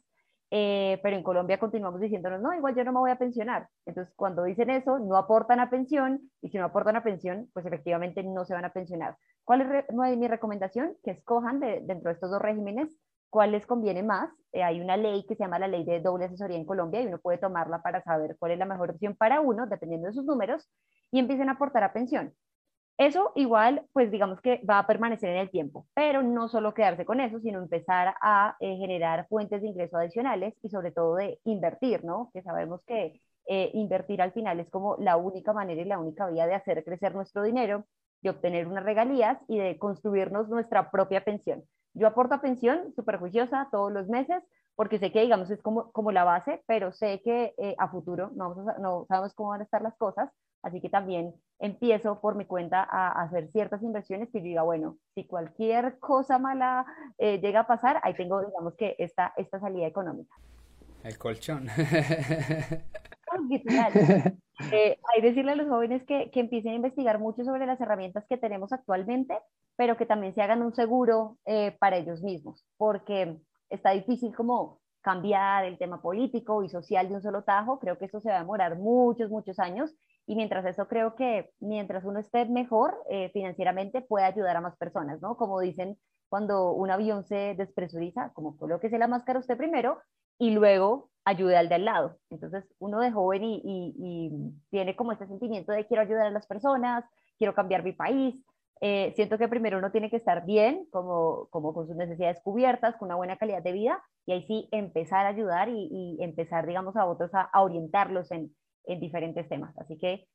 eh, 0.52 1.00
pero 1.02 1.18
en 1.18 1.24
Colombia 1.24 1.60
continuamos 1.60 2.00
diciéndonos, 2.00 2.40
no, 2.42 2.54
igual 2.54 2.76
yo 2.76 2.84
no 2.84 2.92
me 2.92 3.00
voy 3.00 3.12
a 3.12 3.18
pensionar. 3.18 3.68
Entonces, 3.86 4.14
cuando 4.16 4.44
dicen 4.44 4.70
eso, 4.70 5.00
no 5.00 5.18
aportan 5.18 5.60
a 5.60 5.70
pensión, 5.70 6.30
y 6.42 6.50
si 6.50 6.58
no 6.58 6.66
aportan 6.66 6.96
a 6.96 7.04
pensión, 7.04 7.50
pues 7.54 7.66
efectivamente 7.66 8.24
no 8.24 8.46
se 8.46 8.54
van 8.54 8.66
a 8.66 8.74
pensionar. 8.74 9.18
¿Cuál 9.44 9.62
es 9.62 10.18
mi 10.18 10.28
recomendación? 10.28 10.96
Que 11.04 11.12
escojan 11.12 11.60
dentro 11.60 12.10
de 12.10 12.12
estos 12.12 12.30
dos 12.30 12.42
regímenes 12.42 12.96
cuál 13.34 13.52
les 13.52 13.66
conviene 13.66 14.04
más. 14.04 14.30
Eh, 14.52 14.62
hay 14.62 14.80
una 14.80 14.96
ley 14.96 15.26
que 15.28 15.36
se 15.36 15.44
llama 15.44 15.58
la 15.58 15.68
ley 15.68 15.84
de 15.84 16.00
doble 16.02 16.26
asesoría 16.26 16.56
en 16.56 16.66
Colombia 16.66 17.02
y 17.02 17.08
uno 17.08 17.18
puede 17.18 17.40
tomarla 17.40 17.82
para 17.82 18.04
saber 18.04 18.38
cuál 18.38 18.52
es 18.52 18.60
la 18.60 18.66
mejor 18.66 18.92
opción 18.92 19.16
para 19.16 19.42
uno, 19.42 19.66
dependiendo 19.66 20.08
de 20.08 20.14
sus 20.14 20.24
números, 20.24 20.70
y 21.12 21.18
empiecen 21.18 21.50
a 21.50 21.54
aportar 21.54 21.84
a 21.84 21.94
pensión. 21.94 22.32
Eso 22.98 23.32
igual, 23.36 23.88
pues 23.92 24.12
digamos 24.12 24.40
que 24.42 24.62
va 24.70 24.80
a 24.80 24.88
permanecer 24.88 25.30
en 25.32 25.38
el 25.38 25.50
tiempo, 25.50 25.88
pero 25.96 26.22
no 26.22 26.48
solo 26.48 26.74
quedarse 26.74 27.06
con 27.06 27.20
eso, 27.20 27.40
sino 27.40 27.60
empezar 27.60 28.16
a 28.22 28.56
eh, 28.60 28.78
generar 28.78 29.28
fuentes 29.28 29.62
de 29.62 29.68
ingreso 29.68 29.98
adicionales 29.98 30.54
y 30.62 30.70
sobre 30.70 30.92
todo 30.92 31.16
de 31.16 31.40
invertir, 31.44 32.04
¿no? 32.06 32.30
Que 32.34 32.44
sabemos 32.44 32.82
que 32.86 33.20
eh, 33.48 33.72
invertir 33.74 34.22
al 34.22 34.32
final 34.32 34.60
es 34.60 34.70
como 34.70 34.96
la 35.00 35.18
única 35.18 35.54
manera 35.54 35.82
y 35.82 35.86
la 35.86 36.00
única 36.00 36.28
vía 36.28 36.46
de 36.48 36.54
hacer 36.54 36.84
crecer 36.86 37.16
nuestro 37.16 37.44
dinero, 37.44 37.86
de 38.22 38.30
obtener 38.30 38.68
unas 38.68 38.86
regalías 38.86 39.40
y 39.48 39.58
de 39.58 39.78
construirnos 39.80 40.48
nuestra 40.48 40.92
propia 40.92 41.26
pensión. 41.26 41.64
Yo 41.94 42.08
aporto 42.08 42.36
a 42.36 42.42
pensión 42.42 42.94
súper 42.96 43.18
juiciosa 43.18 43.68
todos 43.72 43.92
los 43.92 44.08
meses 44.08 44.44
porque 44.76 45.00
sé 45.00 45.12
que, 45.12 45.22
digamos, 45.22 45.50
es 45.52 45.62
como, 45.62 45.92
como 45.92 46.12
la 46.12 46.24
base, 46.24 46.64
pero 46.68 46.92
sé 46.94 47.22
que 47.24 47.54
eh, 47.58 47.76
a 47.78 47.90
futuro 47.90 48.32
no, 48.36 48.56
no 48.80 49.06
sabemos 49.08 49.34
cómo 49.34 49.50
van 49.50 49.62
a 49.62 49.64
estar 49.66 49.82
las 49.82 49.96
cosas, 49.98 50.32
Así 50.64 50.82
que 50.82 50.90
también 50.90 51.36
empiezo 51.60 52.20
por 52.22 52.36
mi 52.36 52.46
cuenta 52.46 52.88
a 52.90 53.22
hacer 53.22 53.52
ciertas 53.52 53.84
inversiones 53.84 54.30
que 54.30 54.40
yo 54.40 54.46
diga, 54.46 54.64
bueno, 54.64 54.98
si 55.14 55.26
cualquier 55.26 56.00
cosa 56.00 56.40
mala 56.40 56.86
eh, 57.18 57.40
llega 57.40 57.62
a 57.62 57.68
pasar, 57.68 58.00
ahí 58.02 58.14
tengo, 58.16 58.42
digamos 58.44 58.74
que 58.76 58.96
esta, 58.98 59.34
esta 59.38 59.60
salida 59.60 59.86
económica. 59.86 60.34
El 61.04 61.18
colchón. 61.18 61.68
eh, 64.72 65.00
hay 65.14 65.22
decirle 65.22 65.52
a 65.52 65.56
los 65.56 65.68
jóvenes 65.68 66.04
que, 66.04 66.32
que, 66.32 66.40
empiecen 66.40 66.72
a 66.74 66.76
investigar 66.76 67.20
mucho 67.20 67.44
sobre 67.44 67.66
las 67.66 67.82
herramientas 67.82 68.26
que 68.30 68.38
tenemos 68.38 68.72
actualmente, 68.72 69.38
pero 69.76 69.98
que 69.98 70.06
también 70.06 70.34
se 70.34 70.42
hagan 70.42 70.62
un 70.62 70.74
seguro 70.74 71.38
eh, 71.46 71.76
para 71.80 71.98
ellos 71.98 72.22
mismos, 72.22 72.66
porque 72.78 73.38
está 73.70 73.92
difícil 73.92 74.34
como 74.34 74.80
cambiar 75.02 75.66
el 75.66 75.78
tema 75.78 76.02
político 76.02 76.64
y 76.64 76.70
social 76.70 77.10
de 77.10 77.16
un 77.16 77.22
solo 77.22 77.44
tajo. 77.44 77.80
Creo 77.80 77.98
que 77.98 78.06
eso 78.06 78.22
se 78.22 78.30
va 78.30 78.38
a 78.38 78.40
demorar 78.40 78.78
muchos, 78.78 79.30
muchos 79.30 79.60
años 79.60 79.94
y 80.26 80.36
mientras 80.36 80.66
eso 80.66 80.88
creo 80.88 81.16
que 81.16 81.50
mientras 81.60 82.06
uno 82.06 82.20
esté 82.20 82.46
mejor 82.46 82.96
eh, 83.10 83.30
financieramente 83.34 84.02
puede 84.02 84.26
ayudar 84.26 84.56
a 84.56 84.62
más 84.62 84.78
personas, 84.78 85.22
¿no? 85.22 85.36
Como 85.36 85.60
dicen 85.60 85.98
cuando 86.30 86.72
un 86.72 86.90
avión 86.90 87.24
se 87.26 87.56
despresuriza, 87.56 88.32
como 88.34 88.58
colóquese 88.58 88.98
la 88.98 89.08
máscara 89.08 89.40
usted 89.40 89.58
primero 89.58 90.00
y 90.40 90.52
luego 90.52 91.10
ayude 91.26 91.58
al 91.58 91.70
de 91.70 91.76
al 91.76 91.86
lado. 91.86 92.18
Entonces 92.30 92.66
uno 92.80 93.00
de 93.00 93.12
joven 93.12 93.44
y, 93.44 93.62
y, 93.64 94.32
tiene 94.70 94.96
como 94.96 95.12
este 95.12 95.28
sentimiento 95.28 95.72
de 95.72 95.86
quiero 95.86 96.02
ayudar 96.04 96.28
a 96.28 96.32
las 96.32 96.48
personas, 96.48 97.06
quiero 97.38 97.54
cambiar 97.54 97.84
mi 97.84 97.94
país. 97.94 98.44
Eh, 98.82 99.14
siento 99.16 99.38
que 99.38 99.48
primero 99.48 99.78
uno 99.78 99.92
tiene 99.92 100.10
que 100.10 100.18
estar 100.18 100.46
bien, 100.46 100.88
como, 100.92 101.48
como 101.52 101.74
con 101.74 101.88
sus 101.88 101.96
necesidades 101.96 102.42
cubiertas, 102.44 102.96
con 102.98 103.08
una 103.08 103.16
buena 103.16 103.38
calidad 103.38 103.64
de 103.64 103.72
vida, 103.72 104.04
y 104.26 104.34
ahí 104.34 104.44
sí 104.44 104.68
empezar 104.72 105.26
a 105.26 105.30
ayudar 105.30 105.70
y, 105.70 105.88
y 105.90 106.18
empezar, 106.22 106.66
digamos, 106.68 106.98
a 106.98 107.06
otros 107.06 107.34
a, 107.34 107.42
a 107.42 107.62
orientarlos 107.62 108.32
en, 108.32 108.54
en 108.86 109.00
diferentes 109.00 109.48
temas. 109.48 109.78
Así 109.78 109.98
que, 109.98 110.28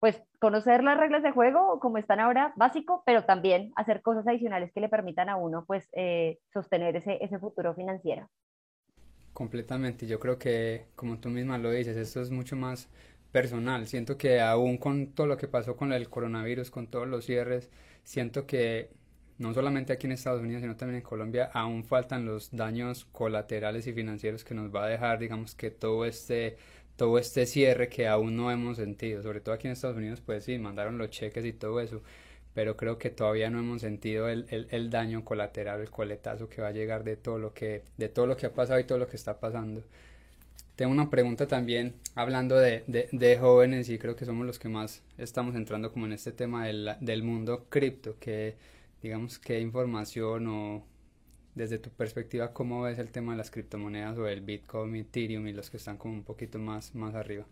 pues, 0.00 0.22
conocer 0.40 0.82
las 0.82 0.98
reglas 0.98 1.22
de 1.22 1.32
juego 1.32 1.80
como 1.80 1.98
están 1.98 2.20
ahora, 2.20 2.52
básico, 2.56 3.02
pero 3.06 3.24
también 3.24 3.72
hacer 3.76 4.02
cosas 4.02 4.26
adicionales 4.26 4.72
que 4.72 4.80
le 4.80 4.88
permitan 4.88 5.28
a 5.28 5.36
uno, 5.36 5.64
pues, 5.66 5.88
eh, 5.92 6.38
sostener 6.52 6.96
ese, 6.96 7.18
ese 7.22 7.38
futuro 7.38 7.74
financiero. 7.74 8.28
Completamente, 9.32 10.06
yo 10.06 10.18
creo 10.18 10.38
que, 10.38 10.86
como 10.94 11.18
tú 11.18 11.28
misma 11.28 11.58
lo 11.58 11.70
dices, 11.70 11.96
esto 11.96 12.20
es 12.22 12.30
mucho 12.30 12.56
más 12.56 12.88
personal. 13.32 13.86
Siento 13.86 14.16
que 14.16 14.40
aún 14.40 14.78
con 14.78 15.08
todo 15.12 15.26
lo 15.26 15.36
que 15.36 15.46
pasó 15.46 15.76
con 15.76 15.92
el 15.92 16.08
coronavirus, 16.08 16.70
con 16.70 16.86
todos 16.86 17.06
los 17.06 17.26
cierres, 17.26 17.70
siento 18.02 18.46
que 18.46 18.90
no 19.38 19.52
solamente 19.52 19.92
aquí 19.92 20.06
en 20.06 20.12
Estados 20.12 20.40
Unidos, 20.40 20.62
sino 20.62 20.76
también 20.76 20.96
en 20.96 21.02
Colombia, 21.02 21.50
aún 21.52 21.84
faltan 21.84 22.24
los 22.24 22.50
daños 22.50 23.04
colaterales 23.06 23.86
y 23.86 23.92
financieros 23.92 24.44
que 24.44 24.54
nos 24.54 24.74
va 24.74 24.84
a 24.84 24.88
dejar, 24.88 25.18
digamos, 25.18 25.54
que 25.54 25.70
todo 25.70 26.06
este 26.06 26.56
todo 26.96 27.18
este 27.18 27.46
cierre 27.46 27.88
que 27.88 28.08
aún 28.08 28.36
no 28.36 28.50
hemos 28.50 28.78
sentido, 28.78 29.22
sobre 29.22 29.40
todo 29.40 29.54
aquí 29.54 29.66
en 29.66 29.72
Estados 29.72 29.96
Unidos, 29.96 30.20
pues 30.24 30.44
sí, 30.44 30.58
mandaron 30.58 30.98
los 30.98 31.10
cheques 31.10 31.44
y 31.44 31.52
todo 31.52 31.80
eso, 31.80 32.02
pero 32.54 32.76
creo 32.76 32.98
que 32.98 33.10
todavía 33.10 33.50
no 33.50 33.58
hemos 33.58 33.82
sentido 33.82 34.28
el, 34.28 34.46
el, 34.50 34.90
daño 34.90 35.24
colateral, 35.24 35.80
el 35.80 35.90
coletazo 35.90 36.48
que 36.48 36.62
va 36.62 36.68
a 36.68 36.72
llegar 36.72 37.04
de 37.04 37.16
todo 37.16 37.38
lo 37.38 37.52
que, 37.52 37.82
de 37.98 38.08
todo 38.08 38.26
lo 38.26 38.36
que 38.36 38.46
ha 38.46 38.54
pasado 38.54 38.80
y 38.80 38.84
todo 38.84 38.98
lo 38.98 39.08
que 39.08 39.16
está 39.16 39.38
pasando. 39.38 39.82
Tengo 40.74 40.92
una 40.92 41.10
pregunta 41.10 41.46
también, 41.46 41.94
hablando 42.14 42.56
de, 42.56 42.84
de, 42.86 43.08
de 43.12 43.38
jóvenes, 43.38 43.88
y 43.88 43.98
creo 43.98 44.16
que 44.16 44.24
somos 44.26 44.46
los 44.46 44.58
que 44.58 44.68
más 44.68 45.02
estamos 45.18 45.54
entrando 45.54 45.92
como 45.92 46.06
en 46.06 46.12
este 46.12 46.32
tema 46.32 46.66
del, 46.66 46.96
del 47.00 47.22
mundo 47.22 47.66
cripto, 47.68 48.16
que 48.20 48.56
digamos 49.02 49.38
qué 49.38 49.60
información 49.60 50.46
o 50.48 50.84
desde 51.56 51.78
tu 51.78 51.88
perspectiva, 51.90 52.52
¿cómo 52.52 52.82
ves 52.82 52.98
el 52.98 53.10
tema 53.10 53.32
de 53.32 53.38
las 53.38 53.50
criptomonedas 53.50 54.18
o 54.18 54.28
el 54.28 54.42
Bitcoin, 54.42 54.94
Ethereum 54.94 55.46
y 55.48 55.54
los 55.54 55.70
que 55.70 55.78
están 55.78 55.96
como 55.96 56.12
un 56.12 56.22
poquito 56.22 56.58
más, 56.58 56.94
más 56.94 57.14
arriba? 57.14 57.46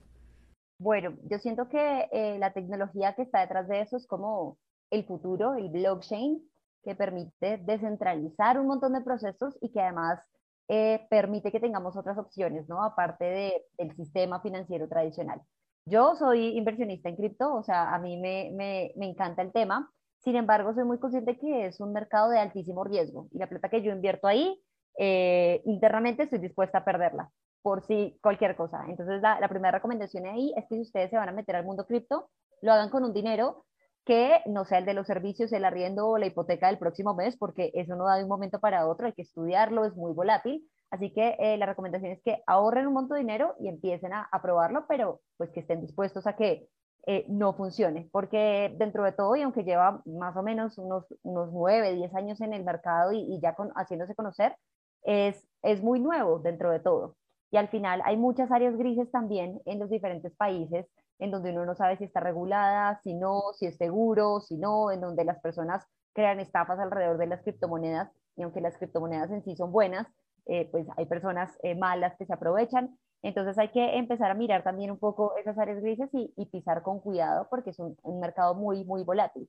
Bueno, 0.78 1.16
yo 1.30 1.38
siento 1.38 1.70
que 1.70 2.08
eh, 2.12 2.38
la 2.38 2.52
tecnología 2.52 3.14
que 3.14 3.22
está 3.22 3.40
detrás 3.40 3.66
de 3.66 3.80
eso 3.80 3.96
es 3.96 4.06
como 4.06 4.58
el 4.90 5.04
futuro, 5.06 5.54
el 5.54 5.70
blockchain, 5.70 6.38
que 6.84 6.94
permite 6.94 7.56
descentralizar 7.64 8.60
un 8.60 8.66
montón 8.66 8.92
de 8.92 9.00
procesos 9.00 9.56
y 9.62 9.72
que 9.72 9.80
además 9.80 10.20
eh, 10.68 11.06
permite 11.08 11.50
que 11.50 11.60
tengamos 11.60 11.96
otras 11.96 12.18
opciones, 12.18 12.68
¿no? 12.68 12.84
Aparte 12.84 13.24
de, 13.24 13.64
del 13.78 13.96
sistema 13.96 14.42
financiero 14.42 14.86
tradicional. 14.86 15.40
Yo 15.86 16.14
soy 16.14 16.58
inversionista 16.58 17.08
en 17.08 17.16
cripto, 17.16 17.54
o 17.54 17.62
sea, 17.62 17.94
a 17.94 17.98
mí 17.98 18.18
me, 18.18 18.50
me, 18.54 18.92
me 18.96 19.08
encanta 19.08 19.40
el 19.40 19.52
tema. 19.52 19.90
Sin 20.24 20.36
embargo, 20.36 20.72
soy 20.74 20.84
muy 20.84 20.98
consciente 20.98 21.38
que 21.38 21.66
es 21.66 21.80
un 21.80 21.92
mercado 21.92 22.30
de 22.30 22.38
altísimo 22.38 22.82
riesgo 22.82 23.28
y 23.30 23.38
la 23.38 23.46
plata 23.46 23.68
que 23.68 23.82
yo 23.82 23.92
invierto 23.92 24.26
ahí, 24.26 24.58
eh, 24.98 25.60
internamente 25.66 26.22
estoy 26.22 26.38
dispuesta 26.38 26.78
a 26.78 26.84
perderla 26.84 27.30
por 27.60 27.82
si 27.86 28.18
cualquier 28.22 28.56
cosa. 28.56 28.84
Entonces, 28.88 29.20
la, 29.20 29.48
primera 29.48 29.72
recomendación 29.72 30.26
ahí 30.26 30.54
es 30.56 30.64
que 30.68 30.76
si 30.76 30.82
ustedes 30.82 31.10
se 31.10 31.16
van 31.16 31.28
a 31.28 31.32
meter 31.32 31.56
al 31.56 31.64
mundo 31.64 31.86
cripto, 31.86 32.30
lo 32.62 32.72
hagan 32.72 32.88
con 32.88 33.04
un 33.04 33.12
dinero 33.12 33.66
que 34.06 34.40
no 34.46 34.64
sea 34.64 34.78
el 34.78 34.86
de 34.86 34.94
los 34.94 35.06
servicios, 35.06 35.52
el 35.52 35.64
arriendo 35.64 36.08
o 36.08 36.18
la 36.18 36.26
hipoteca 36.26 36.68
del 36.68 36.78
próximo 36.78 37.14
mes, 37.14 37.36
porque 37.36 37.70
eso 37.74 37.94
no 37.96 38.04
da 38.04 38.16
de 38.16 38.22
un 38.22 38.28
momento 38.28 38.60
para 38.60 38.86
otro, 38.86 39.06
hay 39.06 39.12
que 39.12 39.22
estudiarlo, 39.22 39.84
es 39.84 39.94
muy 39.94 40.12
volátil. 40.12 40.66
Así 40.90 41.12
que 41.12 41.36
eh, 41.38 41.56
la 41.58 41.66
recomendación 41.66 42.12
es 42.12 42.22
que 42.22 42.42
ahorren 42.46 42.86
un 42.86 42.94
monto 42.94 43.14
de 43.14 43.20
dinero 43.20 43.56
y 43.58 43.68
empiecen 43.68 44.12
a, 44.12 44.28
a 44.30 44.42
probarlo, 44.42 44.86
pero 44.88 45.20
pues 45.36 45.50
que 45.50 45.60
estén 45.60 45.80
dispuestos 45.80 46.26
a 46.26 46.36
que 46.36 46.68
eh, 47.06 47.26
no 47.28 47.52
funcione, 47.54 48.08
porque 48.12 48.74
dentro 48.78 49.04
de 49.04 49.12
todo, 49.12 49.36
y 49.36 49.42
aunque 49.42 49.64
lleva 49.64 50.02
más 50.06 50.36
o 50.36 50.42
menos 50.42 50.78
unos, 50.78 51.04
unos 51.22 51.52
9, 51.52 51.94
10 51.94 52.14
años 52.14 52.40
en 52.40 52.54
el 52.54 52.64
mercado 52.64 53.12
y, 53.12 53.38
ya 53.40 53.54
con, 53.54 53.70
haciéndose 53.72 54.14
conocer, 54.14 54.56
es, 55.02 55.46
es 55.62 55.82
muy 55.82 56.00
nuevo 56.00 56.38
dentro 56.38 56.70
de 56.70 56.80
todo. 56.80 57.16
Y 57.50 57.56
al 57.56 57.68
final 57.68 58.02
hay 58.04 58.16
muchas 58.16 58.50
áreas 58.50 58.76
grises 58.76 59.10
también 59.10 59.60
en 59.66 59.78
los 59.78 59.90
diferentes 59.90 60.34
países 60.34 60.86
en 61.18 61.30
donde 61.30 61.50
uno 61.52 61.64
no 61.64 61.74
sabe 61.74 61.96
si 61.96 62.04
está 62.04 62.20
regulada, 62.20 63.00
si 63.02 63.14
no, 63.14 63.52
si 63.54 63.66
es 63.66 63.76
seguro, 63.76 64.40
si 64.40 64.56
no, 64.56 64.90
en 64.90 65.00
donde 65.00 65.24
las 65.24 65.40
personas 65.40 65.86
crean 66.12 66.40
estafas 66.40 66.78
alrededor 66.78 67.18
de 67.18 67.26
las 67.26 67.42
criptomonedas 67.42 68.10
y 68.36 68.42
aunque 68.42 68.60
las 68.60 68.76
criptomonedas 68.76 69.30
en 69.30 69.44
sí 69.44 69.56
son 69.56 69.72
buenas, 69.72 70.06
eh, 70.46 70.68
pues 70.70 70.86
hay 70.96 71.06
personas 71.06 71.56
eh, 71.62 71.74
malas 71.74 72.16
que 72.18 72.26
se 72.26 72.32
aprovechan. 72.32 72.98
Entonces 73.24 73.56
hay 73.58 73.70
que 73.70 73.96
empezar 73.96 74.30
a 74.30 74.34
mirar 74.34 74.62
también 74.62 74.90
un 74.90 74.98
poco 74.98 75.34
esas 75.38 75.56
áreas 75.58 75.80
grises 75.80 76.10
y, 76.12 76.46
pisar 76.52 76.82
con 76.82 77.00
cuidado 77.00 77.46
porque 77.48 77.70
es 77.70 77.78
un, 77.78 77.96
mercado 78.20 78.54
muy, 78.54 78.84
muy 78.84 79.02
volátil. 79.02 79.48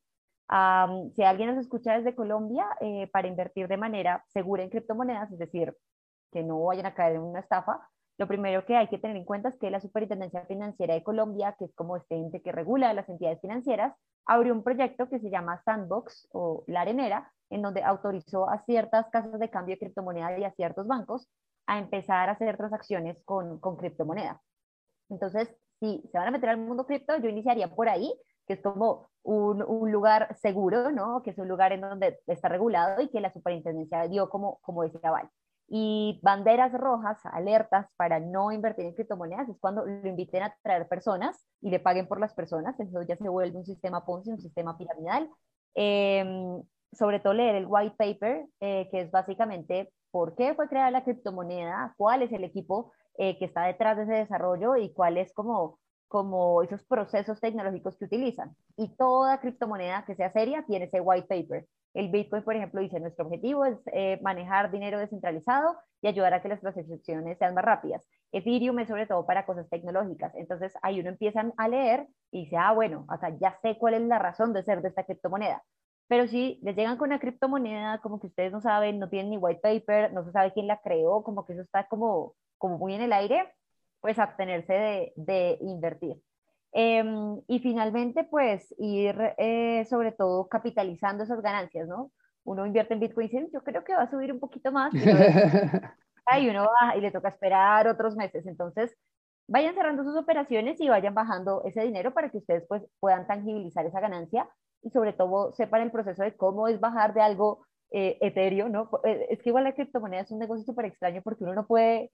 si 1.13 1.23
alguien 1.23 1.49
nos 1.49 1.57
escucha 1.57 1.97
desde 1.97 2.15
Colombia, 2.15 2.65
eh, 2.79 3.07
para 3.11 3.27
invertir 3.27 3.67
de 3.67 3.75
manera 3.75 4.23
segura 4.29 4.63
en 4.63 4.69
criptomonedas, 4.69 5.29
es 5.29 5.39
decir, 5.39 5.75
que 6.31 6.41
no 6.41 6.63
vayan 6.63 6.85
a 6.85 6.93
caer 6.93 7.17
en 7.17 7.23
una 7.23 7.41
estafa, 7.41 7.89
lo 8.17 8.27
primero 8.29 8.65
que 8.65 8.77
hay 8.77 8.88
que 8.88 8.97
tener 8.97 9.17
en 9.17 9.25
cuenta 9.25 9.49
es 9.49 9.57
que 9.57 9.69
la 9.69 9.81
Superintendencia 9.81 10.45
Financiera 10.45 10.93
de 10.93 11.03
Colombia, 11.03 11.55
que 11.59 11.65
es 11.65 11.75
como 11.75 11.97
este 11.97 12.15
ente 12.15 12.41
que 12.41 12.53
regula 12.53 12.93
las 12.93 13.09
entidades 13.09 13.41
financieras, 13.41 13.93
abrió 14.25 14.53
un 14.53 14.63
proyecto 14.63 15.09
que 15.09 15.19
se 15.19 15.29
llama 15.29 15.61
Sandbox 15.65 16.29
o 16.31 16.63
La 16.67 16.81
Arenera, 16.81 17.29
en 17.49 17.61
donde 17.61 17.83
autorizó 17.83 18.49
a 18.49 18.63
ciertas 18.63 19.09
casas 19.09 19.38
de 19.38 19.49
cambio 19.49 19.75
de 19.75 19.79
criptomoneda 19.79 20.39
y 20.39 20.45
a 20.45 20.51
ciertos 20.51 20.88
bancos 20.88 21.27
a 21.67 21.80
empezar 21.80 22.30
a 22.30 22.34
hacer 22.34 22.58
transacciones 22.58 23.21
con, 23.23 23.60
con 23.60 23.78
criptomoneda. 23.78 24.41
Entonces, 25.10 25.54
si 25.80 26.01
se 26.12 26.17
van 26.17 26.28
a 26.28 26.32
meter 26.32 26.49
al 26.49 26.58
mundo 26.58 26.86
cripto, 26.86 27.17
yo 27.17 27.30
iniciaría 27.30 27.73
por 27.73 27.89
ahí, 27.89 28.13
que 28.47 28.54
es 28.54 28.62
como 28.62 29.10
un, 29.23 29.63
un, 29.63 29.91
lugar 29.91 30.36
seguro, 30.38 30.91
¿no? 30.91 31.21
Que 31.23 31.32
es 31.32 31.38
un 31.38 31.47
lugar 31.47 31.71
en 31.73 31.82
donde 31.82 32.19
está 32.28 32.47
regulado 32.49 33.01
y 33.01 33.10
que 33.10 33.19
la 33.19 33.32
superintendencia 33.32 34.08
dio 34.08 34.30
como, 34.30 34.60
como 34.62 34.84
ese 34.84 34.99
aval. 35.04 35.30
Y 35.67 36.19
banderas 36.21 36.71
rojas, 36.73 37.17
alertas 37.25 37.88
para 37.97 38.19
no 38.19 38.51
invertir 38.51 38.86
en 38.86 38.93
criptomonedas, 38.93 39.49
es 39.49 39.58
cuando 39.60 39.86
lo 39.86 40.08
inviten 40.08 40.43
a 40.43 40.56
traer 40.62 40.88
personas 40.88 41.43
y 41.62 41.71
le 41.71 41.80
paguen 41.80 42.08
por 42.08 42.19
las 42.19 42.34
personas. 42.36 42.80
Eso 42.80 43.01
ya 43.01 43.17
se 43.17 43.28
vuelve 43.30 43.58
un 43.58 43.65
sistema 43.65 44.06
Ponzi, 44.06 44.30
un 44.30 44.39
sistema 44.39 44.78
piramidal. 44.78 45.28
Em, 45.73 46.62
sobre 46.91 47.19
todo 47.19 47.34
leer 47.34 47.56
el 47.56 47.65
white 47.67 47.95
paper, 47.97 48.45
eh, 48.60 48.88
que 48.89 49.01
es 49.01 49.12
básicamente 49.12 49.91
por 50.15 50.34
qué 50.34 50.54
fue 50.54 50.69
creada 50.69 50.91
la 50.91 51.04
criptomoneda, 51.04 51.93
cuál 51.97 52.21
es 52.21 52.32
el 52.32 52.45
equipo 52.45 52.93
eh, 53.17 53.38
que 53.38 53.43
está 53.43 53.63
detrás 53.65 53.97
de 53.97 54.04
ese 54.04 54.13
desarrollo 54.13 54.78
y 54.78 54.93
cuál 54.93 55.17
es 55.17 55.34
como, 55.34 55.78
como 56.08 56.63
esos 56.63 56.86
procesos 56.86 57.41
tecnológicos 57.41 57.97
que 57.97 58.06
utilizan. 58.06 58.56
Y 58.78 58.95
toda 58.95 59.41
criptomoneda 59.41 60.06
que 60.06 60.15
sea 60.15 60.32
seria 60.32 60.63
tiene 60.65 60.86
ese 60.86 61.01
white 61.01 61.28
paper. 61.28 61.67
El 61.93 62.12
Bitcoin, 62.12 62.43
por 62.43 62.56
ejemplo, 62.56 62.80
dice, 62.80 63.01
nuestro 63.01 63.25
objetivo 63.25 63.65
es 63.65 63.78
eh, 63.91 64.17
manejar 64.21 64.71
dinero 64.71 64.99
descentralizado 64.99 65.75
y 66.01 66.08
ayudar 66.08 66.34
a 66.34 66.41
que 66.41 66.47
las 66.47 66.62
transacciones 66.62 67.38
sean 67.38 67.54
más 67.54 67.65
rápidas. 67.65 68.08
Ethereum 68.32 68.80
es 68.80 68.88
sobre 68.88 69.08
todo 69.08 69.25
para 69.25 69.45
cosas 69.45 69.67
tecnológicas. 69.69 70.34
Entonces, 70.36 70.71
ahí 70.82 71.01
uno 71.01 71.10
empieza 71.10 71.43
a 71.58 71.67
leer 71.67 72.08
y 72.32 72.45
dice, 72.45 72.56
ah, 72.56 72.71
bueno, 72.71 73.06
sea, 73.19 73.38
ya 73.38 73.58
sé 73.62 73.78
cuál 73.78 73.95
es 73.95 74.01
la 74.04 74.19
razón 74.19 74.54
de 74.54 74.63
ser 74.63 74.82
de 74.82 74.88
esta 74.88 75.04
criptomoneda. 75.04 75.62
Pero 76.07 76.27
si 76.27 76.59
les 76.61 76.75
llegan 76.75 76.97
con 76.97 77.09
una 77.09 77.19
criptomoneda, 77.19 77.99
como 77.99 78.19
que 78.19 78.27
ustedes 78.27 78.51
no 78.51 78.61
saben, 78.61 78.99
no 78.99 79.09
tienen 79.09 79.31
ni 79.31 79.37
white 79.37 79.61
paper, 79.61 80.13
no 80.13 80.23
se 80.23 80.31
sabe 80.31 80.53
quién 80.53 80.67
la 80.67 80.79
creó, 80.81 81.23
como 81.23 81.45
que 81.45 81.53
eso 81.53 81.63
está 81.63 81.87
como, 81.87 82.35
como 82.57 82.77
muy 82.77 82.93
en 82.93 83.01
el 83.01 83.13
aire, 83.13 83.51
pues 84.01 84.19
abstenerse 84.19 84.73
de, 84.73 85.13
de 85.15 85.57
invertir. 85.61 86.21
Em, 86.77 87.41
y 87.47 87.59
finalmente, 87.59 88.25
pues 88.25 88.75
ir 88.77 89.15
eh, 89.37 89.85
sobre 89.89 90.11
todo 90.11 90.47
capitalizando 90.47 91.23
esas 91.23 91.41
ganancias, 91.41 91.87
¿no? 91.87 92.11
Uno 92.43 92.65
invierte 92.65 92.93
en 92.93 92.99
Bitcoin 92.99 93.27
y 93.27 93.29
dice, 93.29 93.49
yo 93.53 93.63
creo 93.63 93.83
que 93.83 93.95
va 93.95 94.03
a 94.03 94.11
subir 94.11 94.31
un 94.31 94.39
poquito 94.39 94.71
más. 94.71 94.93
y 96.39 96.49
uno 96.49 96.67
baja 96.81 96.97
y 96.97 97.01
le 97.01 97.11
toca 97.11 97.29
esperar 97.29 97.87
otros 97.87 98.15
meses. 98.15 98.45
Entonces, 98.45 98.95
vayan 99.47 99.73
cerrando 99.73 100.03
sus 100.03 100.17
operaciones 100.17 100.79
y 100.81 100.89
vayan 100.89 101.13
bajando 101.13 101.63
ese 101.65 101.81
dinero 101.81 102.13
para 102.13 102.29
que 102.29 102.39
ustedes 102.39 102.65
pues 102.67 102.83
puedan 102.99 103.25
tangibilizar 103.25 103.85
esa 103.85 103.99
ganancia 103.99 104.47
y 104.86 104.91
sobre 104.91 105.13
todo 105.13 105.52
sepan 105.54 105.82
el 105.82 105.91
proceso 105.91 106.21
de 106.21 106.38
cómo 106.38 106.67
es 106.67 106.80
bajar 106.80 107.13
de 107.15 107.21
algo 107.21 107.65
eh, 107.91 108.17
etéreo, 108.21 108.69
¿no? 108.69 108.89
Eh, 109.04 109.28
es 109.32 109.41
que 109.41 109.50
igual 109.50 109.63
la 109.63 109.74
criptomoneda 109.74 110.21
es 110.21 110.32
un 110.32 110.38
negocio 110.38 110.63
súper 110.63 110.86
extraño 110.86 111.21
porque 111.24 111.43
uno 111.43 111.56
no 111.56 111.65
puede... 111.65 112.12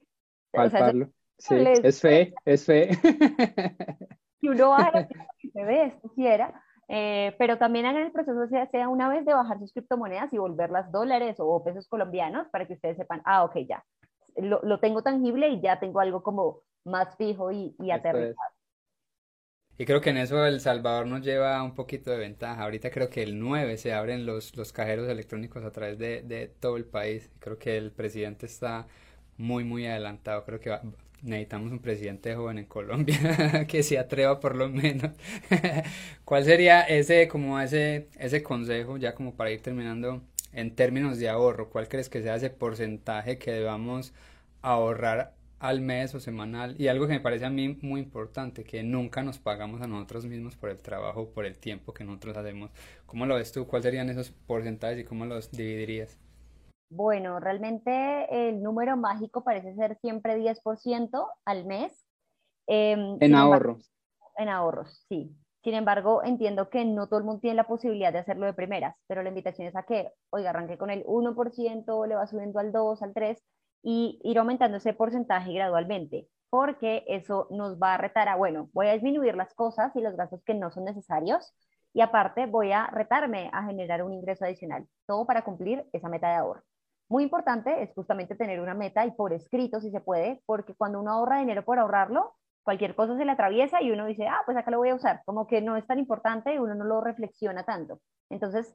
Palparlo. 0.50 1.10
sí, 1.38 1.54
es 1.82 2.00
fe, 2.00 2.34
es 2.46 2.64
fe. 2.64 2.88
que 4.40 4.48
uno 4.48 4.70
baja 4.70 5.06
que 5.38 5.50
se 5.52 5.64
ve, 5.64 5.84
esto 5.84 6.08
quiera, 6.14 6.62
eh, 6.88 7.34
pero 7.38 7.58
también 7.58 7.84
hagan 7.84 8.04
el 8.04 8.12
proceso, 8.12 8.46
sea, 8.48 8.66
sea 8.70 8.88
una 8.88 9.08
vez 9.08 9.26
de 9.26 9.34
bajar 9.34 9.58
sus 9.58 9.72
criptomonedas 9.72 10.32
y 10.32 10.38
volverlas 10.38 10.90
dólares 10.90 11.36
o 11.40 11.62
pesos 11.62 11.86
colombianos 11.88 12.48
para 12.48 12.66
que 12.66 12.72
ustedes 12.74 12.96
sepan, 12.96 13.20
ah, 13.26 13.44
ok, 13.44 13.58
ya, 13.68 13.84
lo, 14.36 14.60
lo 14.62 14.80
tengo 14.80 15.02
tangible 15.02 15.50
y 15.50 15.60
ya 15.60 15.78
tengo 15.78 16.00
algo 16.00 16.22
como 16.22 16.60
más 16.84 17.16
fijo 17.16 17.52
y, 17.52 17.76
y 17.78 17.90
aterrizado. 17.90 18.50
Y 19.82 19.84
creo 19.84 20.00
que 20.00 20.10
en 20.10 20.16
eso 20.16 20.46
El 20.46 20.60
Salvador 20.60 21.08
nos 21.08 21.22
lleva 21.22 21.60
un 21.60 21.74
poquito 21.74 22.12
de 22.12 22.18
ventaja. 22.18 22.62
Ahorita 22.62 22.88
creo 22.92 23.10
que 23.10 23.24
el 23.24 23.40
9 23.40 23.76
se 23.78 23.92
abren 23.92 24.24
los, 24.26 24.54
los 24.56 24.72
cajeros 24.72 25.08
electrónicos 25.08 25.64
a 25.64 25.72
través 25.72 25.98
de, 25.98 26.22
de 26.22 26.46
todo 26.46 26.76
el 26.76 26.84
país. 26.84 27.30
Creo 27.40 27.58
que 27.58 27.76
el 27.78 27.90
presidente 27.90 28.46
está 28.46 28.86
muy, 29.38 29.64
muy 29.64 29.84
adelantado. 29.86 30.44
Creo 30.44 30.60
que 30.60 30.70
va, 30.70 30.82
necesitamos 31.22 31.72
un 31.72 31.80
presidente 31.80 32.32
joven 32.36 32.58
en 32.58 32.66
Colombia 32.66 33.66
que 33.68 33.82
se 33.82 33.98
atreva 33.98 34.38
por 34.38 34.54
lo 34.54 34.68
menos. 34.68 35.10
¿Cuál 36.24 36.44
sería 36.44 36.82
ese, 36.82 37.26
como 37.26 37.58
ese, 37.58 38.06
ese 38.20 38.40
consejo, 38.40 38.98
ya 38.98 39.16
como 39.16 39.34
para 39.34 39.50
ir 39.50 39.62
terminando, 39.62 40.22
en 40.52 40.76
términos 40.76 41.18
de 41.18 41.28
ahorro? 41.28 41.70
¿Cuál 41.70 41.88
crees 41.88 42.08
que 42.08 42.22
sea 42.22 42.36
ese 42.36 42.50
porcentaje 42.50 43.36
que 43.36 43.50
debamos 43.50 44.12
ahorrar 44.60 45.34
al 45.62 45.80
mes 45.80 46.12
o 46.14 46.20
semanal? 46.20 46.74
Y 46.78 46.88
algo 46.88 47.06
que 47.06 47.12
me 47.12 47.20
parece 47.20 47.46
a 47.46 47.50
mí 47.50 47.78
muy 47.82 48.00
importante, 48.00 48.64
que 48.64 48.82
nunca 48.82 49.22
nos 49.22 49.38
pagamos 49.38 49.80
a 49.80 49.86
nosotros 49.86 50.26
mismos 50.26 50.56
por 50.56 50.70
el 50.70 50.82
trabajo, 50.82 51.30
por 51.30 51.46
el 51.46 51.56
tiempo 51.56 51.94
que 51.94 52.02
nosotros 52.02 52.36
hacemos. 52.36 52.72
¿Cómo 53.06 53.26
lo 53.26 53.36
ves 53.36 53.52
tú? 53.52 53.66
¿Cuáles 53.68 53.84
serían 53.84 54.10
esos 54.10 54.30
porcentajes 54.30 54.98
y 54.98 55.04
cómo 55.04 55.24
los 55.24 55.52
dividirías? 55.52 56.18
Bueno, 56.90 57.38
realmente 57.38 58.48
el 58.48 58.60
número 58.60 58.96
mágico 58.96 59.44
parece 59.44 59.74
ser 59.76 59.96
siempre 60.00 60.36
10% 60.36 61.26
al 61.44 61.64
mes. 61.64 62.06
Em, 62.66 63.16
en 63.20 63.34
ahorros. 63.36 63.88
En 64.36 64.48
ahorros, 64.48 65.06
sí. 65.08 65.32
Sin 65.62 65.74
embargo, 65.74 66.24
entiendo 66.24 66.70
que 66.70 66.84
no 66.84 67.06
todo 67.06 67.20
el 67.20 67.24
mundo 67.24 67.40
tiene 67.40 67.54
la 67.54 67.68
posibilidad 67.68 68.12
de 68.12 68.18
hacerlo 68.18 68.46
de 68.46 68.52
primeras, 68.52 68.96
pero 69.06 69.22
la 69.22 69.28
invitación 69.28 69.68
es 69.68 69.76
a 69.76 69.84
que, 69.84 70.10
oiga, 70.30 70.50
arranque 70.50 70.76
con 70.76 70.90
el 70.90 71.04
1%, 71.04 72.06
le 72.08 72.16
va 72.16 72.26
subiendo 72.26 72.58
al 72.58 72.72
2, 72.72 73.00
al 73.00 73.14
3 73.14 73.40
y 73.82 74.20
ir 74.22 74.38
aumentando 74.38 74.76
ese 74.76 74.92
porcentaje 74.92 75.52
gradualmente, 75.52 76.28
porque 76.50 77.04
eso 77.08 77.48
nos 77.50 77.78
va 77.78 77.94
a 77.94 77.98
retar 77.98 78.28
a, 78.28 78.36
bueno, 78.36 78.68
voy 78.72 78.88
a 78.88 78.92
disminuir 78.92 79.34
las 79.34 79.54
cosas 79.54 79.94
y 79.96 80.00
los 80.00 80.16
gastos 80.16 80.42
que 80.44 80.54
no 80.54 80.70
son 80.70 80.84
necesarios 80.84 81.54
y 81.94 82.00
aparte 82.00 82.46
voy 82.46 82.72
a 82.72 82.86
retarme 82.86 83.50
a 83.52 83.64
generar 83.64 84.02
un 84.02 84.12
ingreso 84.12 84.44
adicional, 84.44 84.86
todo 85.06 85.26
para 85.26 85.44
cumplir 85.44 85.84
esa 85.92 86.08
meta 86.08 86.28
de 86.28 86.36
ahorro. 86.36 86.62
Muy 87.08 87.24
importante 87.24 87.82
es 87.82 87.92
justamente 87.94 88.34
tener 88.34 88.60
una 88.60 88.74
meta 88.74 89.04
y 89.04 89.10
por 89.10 89.32
escrito 89.32 89.80
si 89.80 89.90
se 89.90 90.00
puede, 90.00 90.42
porque 90.46 90.74
cuando 90.74 91.00
uno 91.00 91.12
ahorra 91.12 91.40
dinero 91.40 91.64
por 91.64 91.78
ahorrarlo, 91.78 92.34
cualquier 92.62 92.94
cosa 92.94 93.16
se 93.16 93.24
le 93.24 93.32
atraviesa 93.32 93.82
y 93.82 93.90
uno 93.90 94.06
dice, 94.06 94.26
ah, 94.28 94.40
pues 94.46 94.56
acá 94.56 94.70
lo 94.70 94.78
voy 94.78 94.90
a 94.90 94.94
usar, 94.94 95.22
como 95.26 95.46
que 95.46 95.60
no 95.60 95.76
es 95.76 95.86
tan 95.86 95.98
importante 95.98 96.54
y 96.54 96.58
uno 96.58 96.74
no 96.74 96.84
lo 96.84 97.00
reflexiona 97.00 97.64
tanto. 97.64 98.00
Entonces, 98.30 98.74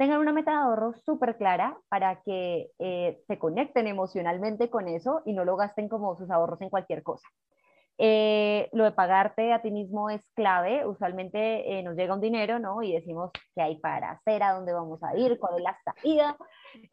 tengan 0.00 0.20
una 0.20 0.32
meta 0.32 0.52
de 0.52 0.56
ahorro 0.56 0.94
súper 1.04 1.36
clara 1.36 1.76
para 1.90 2.22
que 2.22 2.70
eh, 2.78 3.20
se 3.26 3.38
conecten 3.38 3.86
emocionalmente 3.86 4.70
con 4.70 4.88
eso 4.88 5.20
y 5.26 5.34
no 5.34 5.44
lo 5.44 5.58
gasten 5.58 5.90
como 5.90 6.16
sus 6.16 6.30
ahorros 6.30 6.58
en 6.62 6.70
cualquier 6.70 7.02
cosa. 7.02 7.28
Eh, 7.98 8.70
lo 8.72 8.84
de 8.84 8.92
pagarte 8.92 9.52
a 9.52 9.60
ti 9.60 9.70
mismo 9.70 10.08
es 10.08 10.22
clave. 10.34 10.86
Usualmente 10.86 11.38
eh, 11.70 11.82
nos 11.82 11.96
llega 11.96 12.14
un 12.14 12.22
dinero, 12.22 12.58
¿no? 12.58 12.82
Y 12.82 12.94
decimos 12.94 13.30
qué 13.54 13.60
hay 13.60 13.76
para 13.76 14.12
hacer, 14.12 14.42
a 14.42 14.54
dónde 14.54 14.72
vamos 14.72 15.02
a 15.02 15.14
ir, 15.18 15.38
cuál 15.38 15.56
es 15.56 15.62
la 15.64 15.76
salida. 15.84 16.34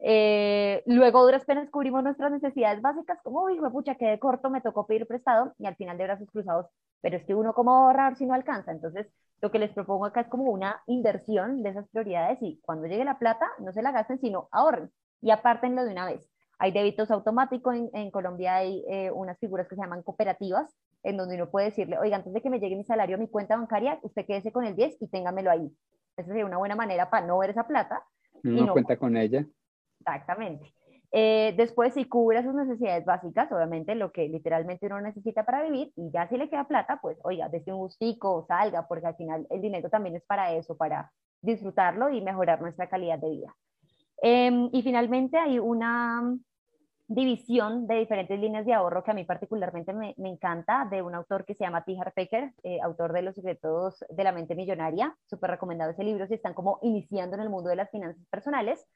Eh, 0.00 0.82
luego, 0.84 1.24
duras 1.24 1.46
penas 1.46 1.70
cubrimos 1.70 2.04
nuestras 2.04 2.30
necesidades 2.30 2.82
básicas, 2.82 3.18
como, 3.22 3.44
uy, 3.44 3.58
pucha, 3.72 3.94
quedé 3.94 4.18
corto, 4.18 4.50
me 4.50 4.60
tocó 4.60 4.86
pedir 4.86 5.06
prestado, 5.06 5.54
y 5.58 5.64
al 5.64 5.76
final 5.76 5.96
de 5.96 6.04
brazos 6.04 6.28
cruzados, 6.30 6.66
pero 7.00 7.16
es 7.16 7.24
que 7.24 7.34
uno, 7.34 7.54
¿cómo 7.54 7.74
ahorrar 7.74 8.16
si 8.16 8.26
no 8.26 8.34
alcanza? 8.34 8.70
Entonces, 8.70 9.06
lo 9.40 9.50
que 9.50 9.58
les 9.58 9.72
propongo 9.72 10.06
acá 10.06 10.22
es 10.22 10.28
como 10.28 10.44
una 10.44 10.82
inversión 10.86 11.62
de 11.62 11.70
esas 11.70 11.88
prioridades 11.88 12.38
y 12.42 12.60
cuando 12.62 12.86
llegue 12.86 13.04
la 13.04 13.18
plata, 13.18 13.48
no 13.58 13.72
se 13.72 13.82
la 13.82 13.92
gasten, 13.92 14.18
sino 14.18 14.48
ahorren 14.50 14.90
y 15.20 15.30
apártenlo 15.30 15.84
de 15.84 15.92
una 15.92 16.06
vez. 16.06 16.28
Hay 16.58 16.72
débitos 16.72 17.10
automáticos, 17.10 17.76
en, 17.92 18.10
Colombia 18.10 18.56
hay 18.56 18.84
unas 19.14 19.38
figuras 19.38 19.68
que 19.68 19.76
se 19.76 19.80
llaman 19.80 20.02
cooperativas, 20.02 20.74
en 21.04 21.16
donde 21.16 21.36
uno 21.36 21.50
puede 21.50 21.66
decirle, 21.66 21.98
oiga, 21.98 22.16
antes 22.16 22.32
de 22.32 22.42
que 22.42 22.50
me 22.50 22.58
llegue 22.58 22.74
mi 22.74 22.84
salario 22.84 23.16
a 23.16 23.18
mi 23.18 23.28
cuenta 23.28 23.56
bancaria, 23.56 23.98
usted 24.02 24.26
quédese 24.26 24.50
con 24.50 24.64
el 24.64 24.74
10 24.74 24.96
y 25.00 25.08
téngamelo 25.08 25.50
ahí. 25.50 25.70
Esa 26.16 26.28
sería 26.28 26.44
una 26.44 26.58
buena 26.58 26.74
manera 26.74 27.10
para 27.10 27.24
no 27.24 27.38
ver 27.38 27.50
esa 27.50 27.66
plata. 27.66 28.02
No, 28.42 28.66
no 28.66 28.72
cuenta 28.72 28.96
con 28.96 29.16
ella. 29.16 29.46
Exactamente. 30.00 30.74
Eh, 31.10 31.54
después, 31.56 31.94
si 31.94 32.04
cubre 32.04 32.42
sus 32.42 32.54
necesidades 32.54 33.04
básicas, 33.04 33.50
obviamente 33.50 33.94
lo 33.94 34.12
que 34.12 34.28
literalmente 34.28 34.86
uno 34.86 35.00
necesita 35.00 35.44
para 35.44 35.62
vivir, 35.62 35.92
y 35.96 36.10
ya 36.10 36.28
si 36.28 36.36
le 36.36 36.50
queda 36.50 36.68
plata, 36.68 36.98
pues 37.00 37.18
oiga, 37.22 37.48
desde 37.48 37.72
un 37.72 37.78
gustico, 37.78 38.44
salga, 38.46 38.86
porque 38.86 39.06
al 39.06 39.16
final 39.16 39.46
el 39.50 39.60
dinero 39.60 39.88
también 39.88 40.16
es 40.16 40.24
para 40.24 40.52
eso, 40.52 40.76
para 40.76 41.10
disfrutarlo 41.40 42.10
y 42.10 42.20
mejorar 42.20 42.60
nuestra 42.60 42.88
calidad 42.88 43.18
de 43.18 43.30
vida. 43.30 43.56
Em, 44.20 44.68
y 44.72 44.82
finalmente 44.82 45.38
hay 45.38 45.58
una, 45.58 46.38
división 47.08 47.86
de 47.86 47.96
diferentes 47.96 48.38
líneas 48.38 48.66
de 48.66 48.74
ahorro 48.74 49.02
que 49.02 49.10
a 49.10 49.14
mí 49.14 49.24
particularmente 49.24 49.94
me, 49.94 50.14
encanta, 50.18 50.86
de 50.90 51.00
un 51.00 51.14
autor 51.14 51.46
que 51.46 51.54
se 51.54 51.64
llama 51.64 51.82
T. 51.82 51.96
Harv 51.98 52.12
eh, 52.62 52.80
autor 52.82 53.14
de 53.14 53.22
Los 53.22 53.34
secretos 53.34 54.04
de 54.10 54.24
la 54.24 54.32
mente 54.32 54.54
millonaria. 54.54 55.16
Súper 55.24 55.50
recomendado 55.50 55.90
ese 55.90 56.04
libro 56.04 56.26
si 56.26 56.34
están 56.34 56.52
como 56.52 56.78
iniciando 56.82 57.34
en 57.36 57.42
el 57.42 57.48
mundo 57.48 57.70
de 57.70 57.76
las 57.76 57.90
finanzas 57.90 58.22
personales. 58.30 58.86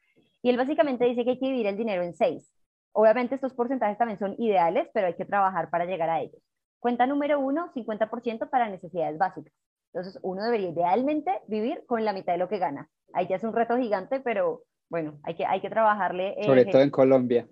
Y 0.43 0.49
él 0.49 0.57
básicamente 0.57 1.05
dice 1.05 1.23
que 1.23 1.31
hay 1.31 1.39
que 1.39 1.47
dividir 1.47 1.67
el 1.67 1.77
dinero 1.77 2.03
en 2.03 2.13
seis. 2.13 2.51
Obviamente 2.91 3.33
estos 3.33 3.55
porcentajes 3.55 3.97
también 3.97 4.19
son 4.19 4.35
ideales, 4.37 4.87
pero 4.93 5.07
hay 5.07 5.15
que 5.15 5.25
trabajar 5.25 5.71
para 5.71 5.85
llegar 5.85 6.11
a 6.11 6.21
ellos. 6.21 6.39
Cuenta 6.79 7.07
número 7.07 7.39
uno, 7.39 7.71
50% 7.73 8.49
para 8.51 8.69
necesidades 8.69 9.17
básicas. 9.17 9.53
Entonces 9.91 10.19
uno 10.21 10.43
debería 10.43 10.69
idealmente 10.69 11.31
vivir 11.47 11.83
con 11.87 12.05
la 12.05 12.13
mitad 12.13 12.33
de 12.33 12.39
lo 12.39 12.49
que 12.49 12.59
gana. 12.59 12.89
Ahí 13.13 13.27
ya 13.27 13.37
es 13.37 13.43
un 13.43 13.53
reto 13.53 13.77
gigante, 13.77 14.19
pero 14.19 14.61
bueno, 14.89 15.17
hay 15.23 15.33
que, 15.33 15.45
hay 15.45 15.61
que 15.61 15.69
trabajarle. 15.69 16.35
Eh, 16.37 16.45
Sobre 16.45 16.65
todo 16.65 16.81
en 16.81 16.91
Colombia 16.91 17.47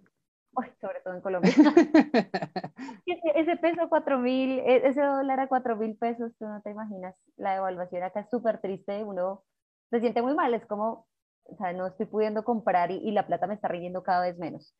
sobre 0.79 1.01
todo 1.01 1.13
en 1.13 1.21
Colombia. 1.21 1.51
ese 3.35 3.57
peso 3.57 3.87
4 3.89 4.19
mil, 4.19 4.59
e, 4.59 4.87
ese 4.87 5.01
dólar 5.01 5.39
a 5.39 5.47
4 5.47 5.75
mil 5.77 5.95
pesos, 5.95 6.31
tú 6.37 6.45
no 6.45 6.61
te 6.61 6.71
imaginas. 6.71 7.15
La 7.37 7.53
devaluación 7.53 8.03
acá 8.03 8.21
es 8.21 8.29
súper 8.29 8.59
triste, 8.59 9.03
uno 9.03 9.43
se 9.89 9.99
siente 9.99 10.21
muy 10.21 10.33
mal, 10.33 10.53
es 10.53 10.65
como, 10.65 11.07
o 11.45 11.55
sea, 11.55 11.73
no 11.73 11.87
estoy 11.87 12.05
pudiendo 12.05 12.43
comprar 12.43 12.91
y, 12.91 13.11
la 13.11 13.27
plata 13.27 13.47
me 13.47 13.53
está 13.53 13.67
rindiendo 13.67 14.03
cada 14.03 14.21
vez 14.21 14.37
menos. 14.37 14.75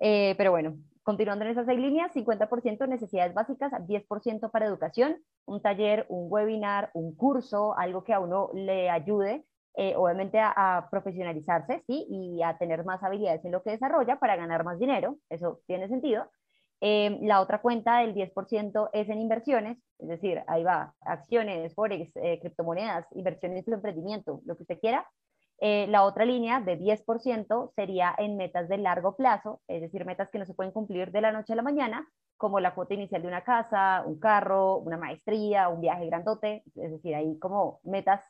Eh, 0.00 0.34
pero 0.36 0.50
bueno, 0.50 0.76
continuando 1.02 1.44
en 1.44 1.52
esas 1.52 1.66
seis 1.66 1.78
líneas, 1.78 2.12
50% 2.14 2.88
necesidades 2.88 3.34
básicas, 3.34 3.72
10% 3.72 4.50
para 4.50 4.66
educación, 4.66 5.18
un 5.46 5.62
taller, 5.62 6.06
un 6.08 6.26
webinar, 6.30 6.90
un 6.94 7.14
curso, 7.14 7.76
algo 7.78 8.04
que 8.04 8.12
a 8.12 8.20
uno 8.20 8.50
le 8.54 8.90
ayude 8.90 9.44
eh, 9.76 9.94
obviamente 9.96 10.38
a, 10.40 10.86
profesionalizarse, 10.88 11.82
¿sí? 11.88 12.06
Y 12.08 12.42
a 12.42 12.56
tener 12.58 12.84
más 12.84 13.02
habilidades 13.02 13.44
en 13.44 13.50
lo 13.50 13.62
que 13.62 13.70
desarrolla 13.70 14.20
para 14.20 14.36
ganar 14.36 14.62
más 14.64 14.78
dinero, 14.78 15.18
eso 15.28 15.60
tiene 15.66 15.88
sentido. 15.88 16.30
Eh, 16.80 17.18
la 17.22 17.40
otra 17.40 17.60
cuenta 17.60 17.98
del 17.98 18.14
10% 18.14 18.90
es 18.92 19.08
en 19.08 19.20
inversiones, 19.20 19.78
es 19.98 20.08
decir, 20.08 20.42
ahí 20.46 20.62
va, 20.62 20.94
acciones, 21.00 21.74
forex, 21.74 22.12
eh, 22.16 22.38
criptomonedas, 22.40 23.06
inversiones 23.16 23.66
en 23.66 23.74
emprendimiento, 23.74 24.42
lo 24.44 24.56
que 24.56 24.62
usted 24.62 24.78
quiera. 24.78 25.08
La 25.60 26.04
otra 26.04 26.24
línea 26.24 26.60
de 26.60 26.78
10% 26.78 27.72
sería 27.74 28.14
en 28.18 28.36
metas 28.36 28.68
de 28.68 28.78
largo 28.78 29.16
plazo, 29.16 29.60
es 29.68 29.80
decir, 29.80 30.04
metas 30.04 30.28
que 30.30 30.38
no 30.38 30.46
se 30.46 30.54
pueden 30.54 30.72
cumplir 30.72 31.10
de 31.10 31.20
la 31.20 31.32
noche 31.32 31.52
a 31.52 31.56
la 31.56 31.62
mañana, 31.62 32.06
como 32.36 32.60
la 32.60 32.74
cuota 32.74 32.94
inicial 32.94 33.22
de 33.22 33.28
una 33.28 33.44
casa, 33.44 34.02
un 34.06 34.18
carro, 34.18 34.78
una 34.78 34.96
maestría, 34.96 35.68
un 35.68 35.80
viaje 35.80 36.06
grandote, 36.06 36.62
es 36.74 36.90
decir, 36.90 37.14
ahí 37.14 37.38
como 37.38 37.80
metas 37.84 38.20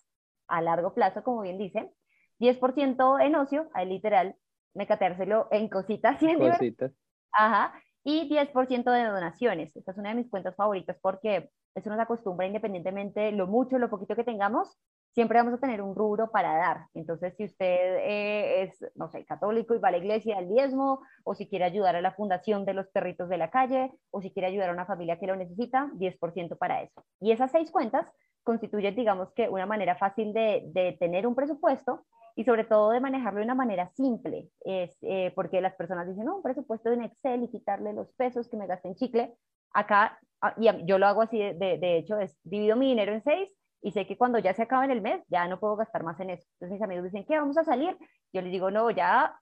a 0.46 0.60
largo 0.60 0.94
plazo, 0.94 1.24
como 1.24 1.40
bien 1.40 1.58
dice, 1.58 1.90
10% 2.38 3.18
en 3.24 3.34
ocio, 3.36 3.68
ahí 3.72 3.88
literal, 3.88 4.36
mecateárselo 4.74 5.48
en 5.50 5.68
cositas. 5.68 6.18
Y 6.22 6.36
cositas. 6.36 6.92
Ajá, 7.32 7.74
y 8.04 8.28
10% 8.28 8.90
de 8.90 9.04
donaciones. 9.04 9.74
Esta 9.74 9.92
es 9.92 9.98
una 9.98 10.10
de 10.10 10.16
mis 10.16 10.30
cuentas 10.30 10.54
favoritas 10.54 10.96
porque 11.00 11.50
eso 11.74 11.90
nos 11.90 11.98
acostumbra 11.98 12.46
independientemente 12.46 13.32
lo 13.32 13.46
mucho, 13.46 13.78
lo 13.78 13.90
poquito 13.90 14.14
que 14.14 14.24
tengamos, 14.24 14.78
siempre 15.14 15.38
vamos 15.38 15.54
a 15.54 15.58
tener 15.58 15.80
un 15.80 15.94
rubro 15.94 16.30
para 16.30 16.56
dar. 16.56 16.86
Entonces, 16.92 17.34
si 17.36 17.44
usted 17.44 17.64
eh, 17.66 18.62
es, 18.64 18.84
no 18.96 19.08
sé, 19.08 19.24
católico 19.24 19.74
y 19.74 19.78
va 19.78 19.88
a 19.88 19.92
la 19.92 19.98
iglesia 19.98 20.38
al 20.38 20.48
diezmo, 20.48 21.00
o 21.22 21.34
si 21.34 21.48
quiere 21.48 21.64
ayudar 21.64 21.94
a 21.94 22.02
la 22.02 22.12
fundación 22.12 22.64
de 22.64 22.74
los 22.74 22.88
perritos 22.88 23.28
de 23.28 23.38
la 23.38 23.50
calle, 23.50 23.92
o 24.10 24.20
si 24.20 24.32
quiere 24.32 24.48
ayudar 24.48 24.70
a 24.70 24.72
una 24.72 24.86
familia 24.86 25.18
que 25.18 25.28
lo 25.28 25.36
necesita, 25.36 25.88
10% 25.94 26.58
para 26.58 26.82
eso. 26.82 27.04
Y 27.20 27.30
esas 27.30 27.52
seis 27.52 27.70
cuentas 27.70 28.06
constituye, 28.42 28.90
digamos 28.90 29.32
que, 29.32 29.48
una 29.48 29.66
manera 29.66 29.96
fácil 29.96 30.32
de, 30.32 30.96
tener 30.98 31.26
un 31.26 31.36
presupuesto 31.36 32.04
y 32.34 32.44
sobre 32.44 32.64
todo 32.64 32.90
de 32.90 33.00
manejarlo 33.00 33.38
de 33.38 33.44
una 33.44 33.54
manera 33.54 33.88
simple, 33.90 34.50
es, 34.64 34.98
eh, 35.02 35.32
porque 35.36 35.60
las 35.60 35.76
personas 35.76 36.08
dicen, 36.08 36.24
no, 36.24 36.36
un 36.36 36.42
presupuesto 36.42 36.90
en 36.90 37.02
Excel 37.02 37.44
y 37.44 37.48
quitarle 37.48 37.92
los 37.92 38.12
pesos 38.14 38.48
que 38.48 38.56
me 38.56 38.66
gasté 38.66 38.88
en 38.88 38.96
chicle. 38.96 39.34
Acá, 39.72 40.18
ah, 40.40 40.54
y 40.58 40.68
yo 40.86 40.98
lo 40.98 41.06
hago 41.06 41.22
así, 41.22 41.38
de, 41.38 41.78
de, 41.78 41.98
hecho, 41.98 42.18
es 42.18 42.36
divido 42.42 42.74
mi 42.74 42.88
dinero 42.88 43.12
en 43.12 43.22
seis 43.22 43.48
y 43.84 43.92
sé 43.92 44.06
que 44.06 44.16
cuando 44.16 44.38
ya 44.38 44.54
se 44.54 44.62
acaba 44.62 44.86
en 44.86 44.90
el 44.90 45.02
mes, 45.02 45.22
ya 45.28 45.46
no 45.46 45.60
puedo 45.60 45.76
gastar 45.76 46.02
más 46.04 46.18
en 46.18 46.30
eso. 46.30 46.48
Entonces 46.54 46.72
mis 46.72 46.82
amigos 46.82 47.04
dicen, 47.04 47.26
¿qué? 47.28 47.38
¿Vamos 47.38 47.58
a 47.58 47.64
salir? 47.64 47.94
Yo 48.32 48.40
les 48.40 48.50
digo, 48.50 48.70
no, 48.70 48.90
ya 48.90 49.38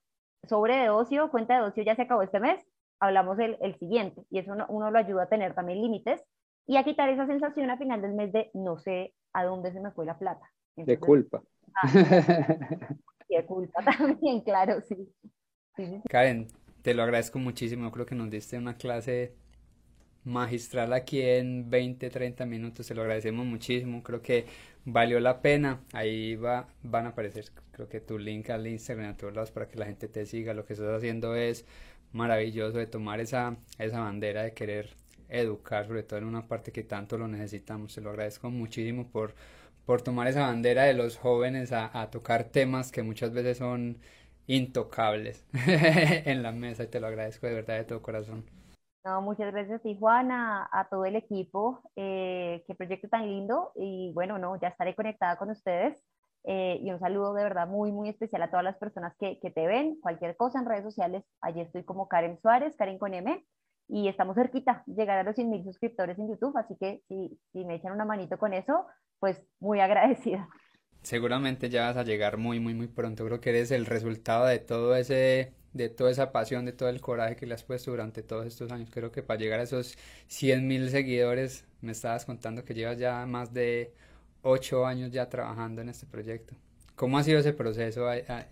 sobre 0.48 0.78
de 0.78 0.90
ocio, 0.90 1.31
cuenta 1.31 1.55
de 1.55 1.68
ocio 1.68 1.85
ya 1.85 1.94
se 1.94 2.02
acabó 2.02 2.22
este 2.22 2.40
mes, 2.40 2.61
hablamos 2.98 3.38
el, 3.38 3.57
el 3.61 3.78
siguiente. 3.78 4.24
Y 4.31 4.40
eso 4.40 4.52
uno, 4.52 4.66
uno 4.68 4.90
lo 4.90 4.98
ayuda 4.98 5.22
a 5.22 5.28
tener 5.28 5.55
también 5.55 5.81
límites 5.81 6.24
y 6.66 6.76
a 6.76 6.83
quitar 6.83 7.09
esa 7.09 7.24
sensación 7.28 7.70
a 7.70 7.78
final 7.78 8.02
del 8.02 8.14
mes 8.14 8.33
de 8.33 8.50
no 8.52 8.78
sé 8.78 9.14
a 9.33 9.44
dónde 9.44 9.72
se 9.72 9.81
me 9.81 9.92
fue 9.92 10.07
la 10.07 10.18
plata. 10.18 10.50
de 10.74 10.98
culpa. 10.98 11.40
Ah, 11.76 11.87
de 13.28 13.46
culpa 13.46 13.81
también, 13.85 14.40
claro, 14.44 14.81
sí. 14.81 15.09
Karen, 16.09 16.48
te 16.83 16.94
lo 16.94 17.05
agradezco 17.05 17.38
muchísimo. 17.38 17.92
Creo 17.92 18.07
que 18.07 18.16
nos 18.16 18.28
diste 18.28 18.59
una 18.59 18.74
clase 18.74 19.37
magistral 20.24 20.92
aquí 20.92 21.20
en 21.22 21.70
20, 21.70 22.11
30 22.11 22.46
minutos. 22.46 22.87
Te 22.87 22.94
lo 22.94 23.02
agradecemos 23.02 23.46
muchísimo. 23.46 24.02
Creo 24.02 24.22
que 24.22 24.46
valió 24.85 25.20
la 25.20 25.42
pena. 25.42 25.80
Ahí 25.92 26.37
va, 26.37 26.68
van 26.82 27.06
a 27.06 27.11
aparecer, 27.11 27.46
creo 27.72 27.88
que 27.88 28.00
tu 28.00 28.18
link 28.18 28.50
al 28.50 28.66
Instagram 28.66 29.11
a 29.11 29.16
todos 29.16 29.35
lados 29.35 29.50
para 29.50 29.68
que 29.68 29.78
la 29.78 29.87
gente 29.87 30.08
te 30.08 30.26
siga. 30.26 30.54
Lo 30.54 30.64
que 30.64 30.74
estás 30.74 30.96
haciendo 30.96 31.35
es 31.37 31.64
maravilloso 32.12 32.78
de 32.78 32.87
tomar 32.87 33.20
esa, 33.20 33.56
esa 33.78 34.00
bandera 34.00 34.42
de 34.42 34.52
querer 34.54 34.90
educar, 35.28 35.87
sobre 35.87 36.02
todo 36.02 36.18
en 36.18 36.26
una 36.26 36.46
parte 36.46 36.72
que 36.72 36.85
tanto 36.85 37.18
lo 37.18 37.28
necesitamos. 37.28 37.92
Se 37.92 38.00
lo 38.00 38.11
agradezco 38.11 38.50
muchísimo 38.50 39.08
por, 39.11 39.35
por 39.87 40.02
tomar 40.02 40.28
esa 40.28 40.42
bandera 40.46 40.85
de 40.85 40.94
los 40.94 41.16
jóvenes 41.16 41.72
a, 41.72 42.11
tocar 42.11 42.44
temas 42.44 42.92
que 42.92 43.02
muchas 43.02 43.32
veces 43.32 43.58
son 43.58 43.98
intocables 44.46 45.44
en 45.66 46.42
la 46.42 46.52
mesa 46.52 46.85
y 46.85 46.88
te 46.88 47.00
lo 47.00 47.06
agradezco 47.06 47.46
de 47.46 47.54
verdad 47.54 47.78
de 47.78 47.85
todo 47.85 48.02
corazón. 48.02 48.44
No, 49.05 49.21
muchas 49.21 49.53
gracias 49.53 49.83
Tijuana, 49.83 50.69
a 50.71 50.88
todo 50.88 51.05
el 51.05 51.17
equipo, 51.17 51.83
eh, 51.97 52.62
qué 52.67 52.75
proyecto 52.77 53.09
tan 53.09 53.27
lindo 53.27 53.73
y 53.75 54.12
bueno, 54.15 54.38
no, 54.38 54.61
ya 54.61 54.69
estaré 54.69 54.95
conectada 54.95 55.37
con 55.37 55.51
ustedes 55.51 56.01
eh, 56.45 56.79
y 56.81 56.91
un 56.93 57.01
saludo 57.01 57.35
de 57.35 57.43
verdad 57.43 57.67
muy, 57.67 57.91
muy 57.91 58.09
especial 58.09 58.43
a 58.43 58.51
todas 58.51 58.65
las 58.65 58.77
personas 58.77 59.15
que, 59.19 59.41
que, 59.41 59.51
te 59.51 59.67
ven, 59.67 59.99
cualquier 60.01 60.37
cosa 60.37 60.61
en 60.61 60.67
redes 60.67 60.85
sociales, 60.85 61.25
allí 61.41 61.61
estoy 61.61 61.85
como 61.85 62.07
Karen 62.07 62.38
Suárez, 62.41 62.77
Karen 62.77 62.99
con 62.99 63.12
M, 63.12 63.45
y 63.88 64.09
estamos 64.09 64.37
cerquita, 64.37 64.85
llegar 64.87 65.19
a 65.19 65.23
los 65.25 65.35
100 65.35 65.51
mil 65.51 65.65
suscriptores 65.65 66.19
en 66.19 66.29
YouTube, 66.29 66.57
así 66.57 66.77
que 66.79 67.03
si, 67.09 67.38
si 67.53 67.65
me 67.65 67.75
echan 67.75 67.93
una 67.93 68.05
manito 68.05 68.38
con 68.38 68.55
eso, 68.55 68.87
pues 69.19 69.45
muy 69.61 69.81
agradecida. 69.81 70.49
Seguramente 71.03 71.69
ya 71.69 71.87
vas 71.87 71.97
a 71.97 72.05
llegar 72.05 72.38
muy, 72.38 72.61
muy, 72.61 72.75
muy 72.75 72.87
pronto. 72.87 73.25
Creo 73.25 73.41
que 73.41 73.51
eres 73.51 73.73
el 73.73 73.87
resultado 73.87 74.47
de 74.47 74.61
todo 74.61 74.95
ese, 74.95 75.55
de 75.72 75.88
toda 75.88 76.11
esa 76.11 76.32
pasión, 76.32 76.64
de 76.64 76.72
todo 76.72 76.88
el 76.88 77.00
coraje 77.00 77.37
que 77.37 77.46
le 77.46 77.54
has 77.54 77.62
puesto 77.64 77.90
durante 77.90 78.22
todos 78.22 78.46
estos 78.46 78.70
años. 78.72 78.90
Creo 78.92 79.11
que 79.12 79.22
para 79.22 79.40
llegar 79.40 79.61
a 79.61 79.64
esos 79.64 79.96
100 80.28 80.66
mil 80.66 80.90
seguidores, 80.90 81.66
me 81.80 81.92
estabas 81.92 82.24
contando 82.24 82.64
que 82.64 82.74
llevas 82.74 82.98
ya 82.98 83.24
más 83.26 83.52
de 83.52 83.94
8 84.42 84.87
años 84.87 85.11
ya 85.11 85.28
trabajando 85.28 85.82
en 85.82 85.88
este 85.88 86.06
proyecto. 86.06 86.54
¿Cómo 86.94 87.18
ha 87.18 87.22
sido 87.22 87.38
ese 87.38 87.52
proceso 87.52 88.06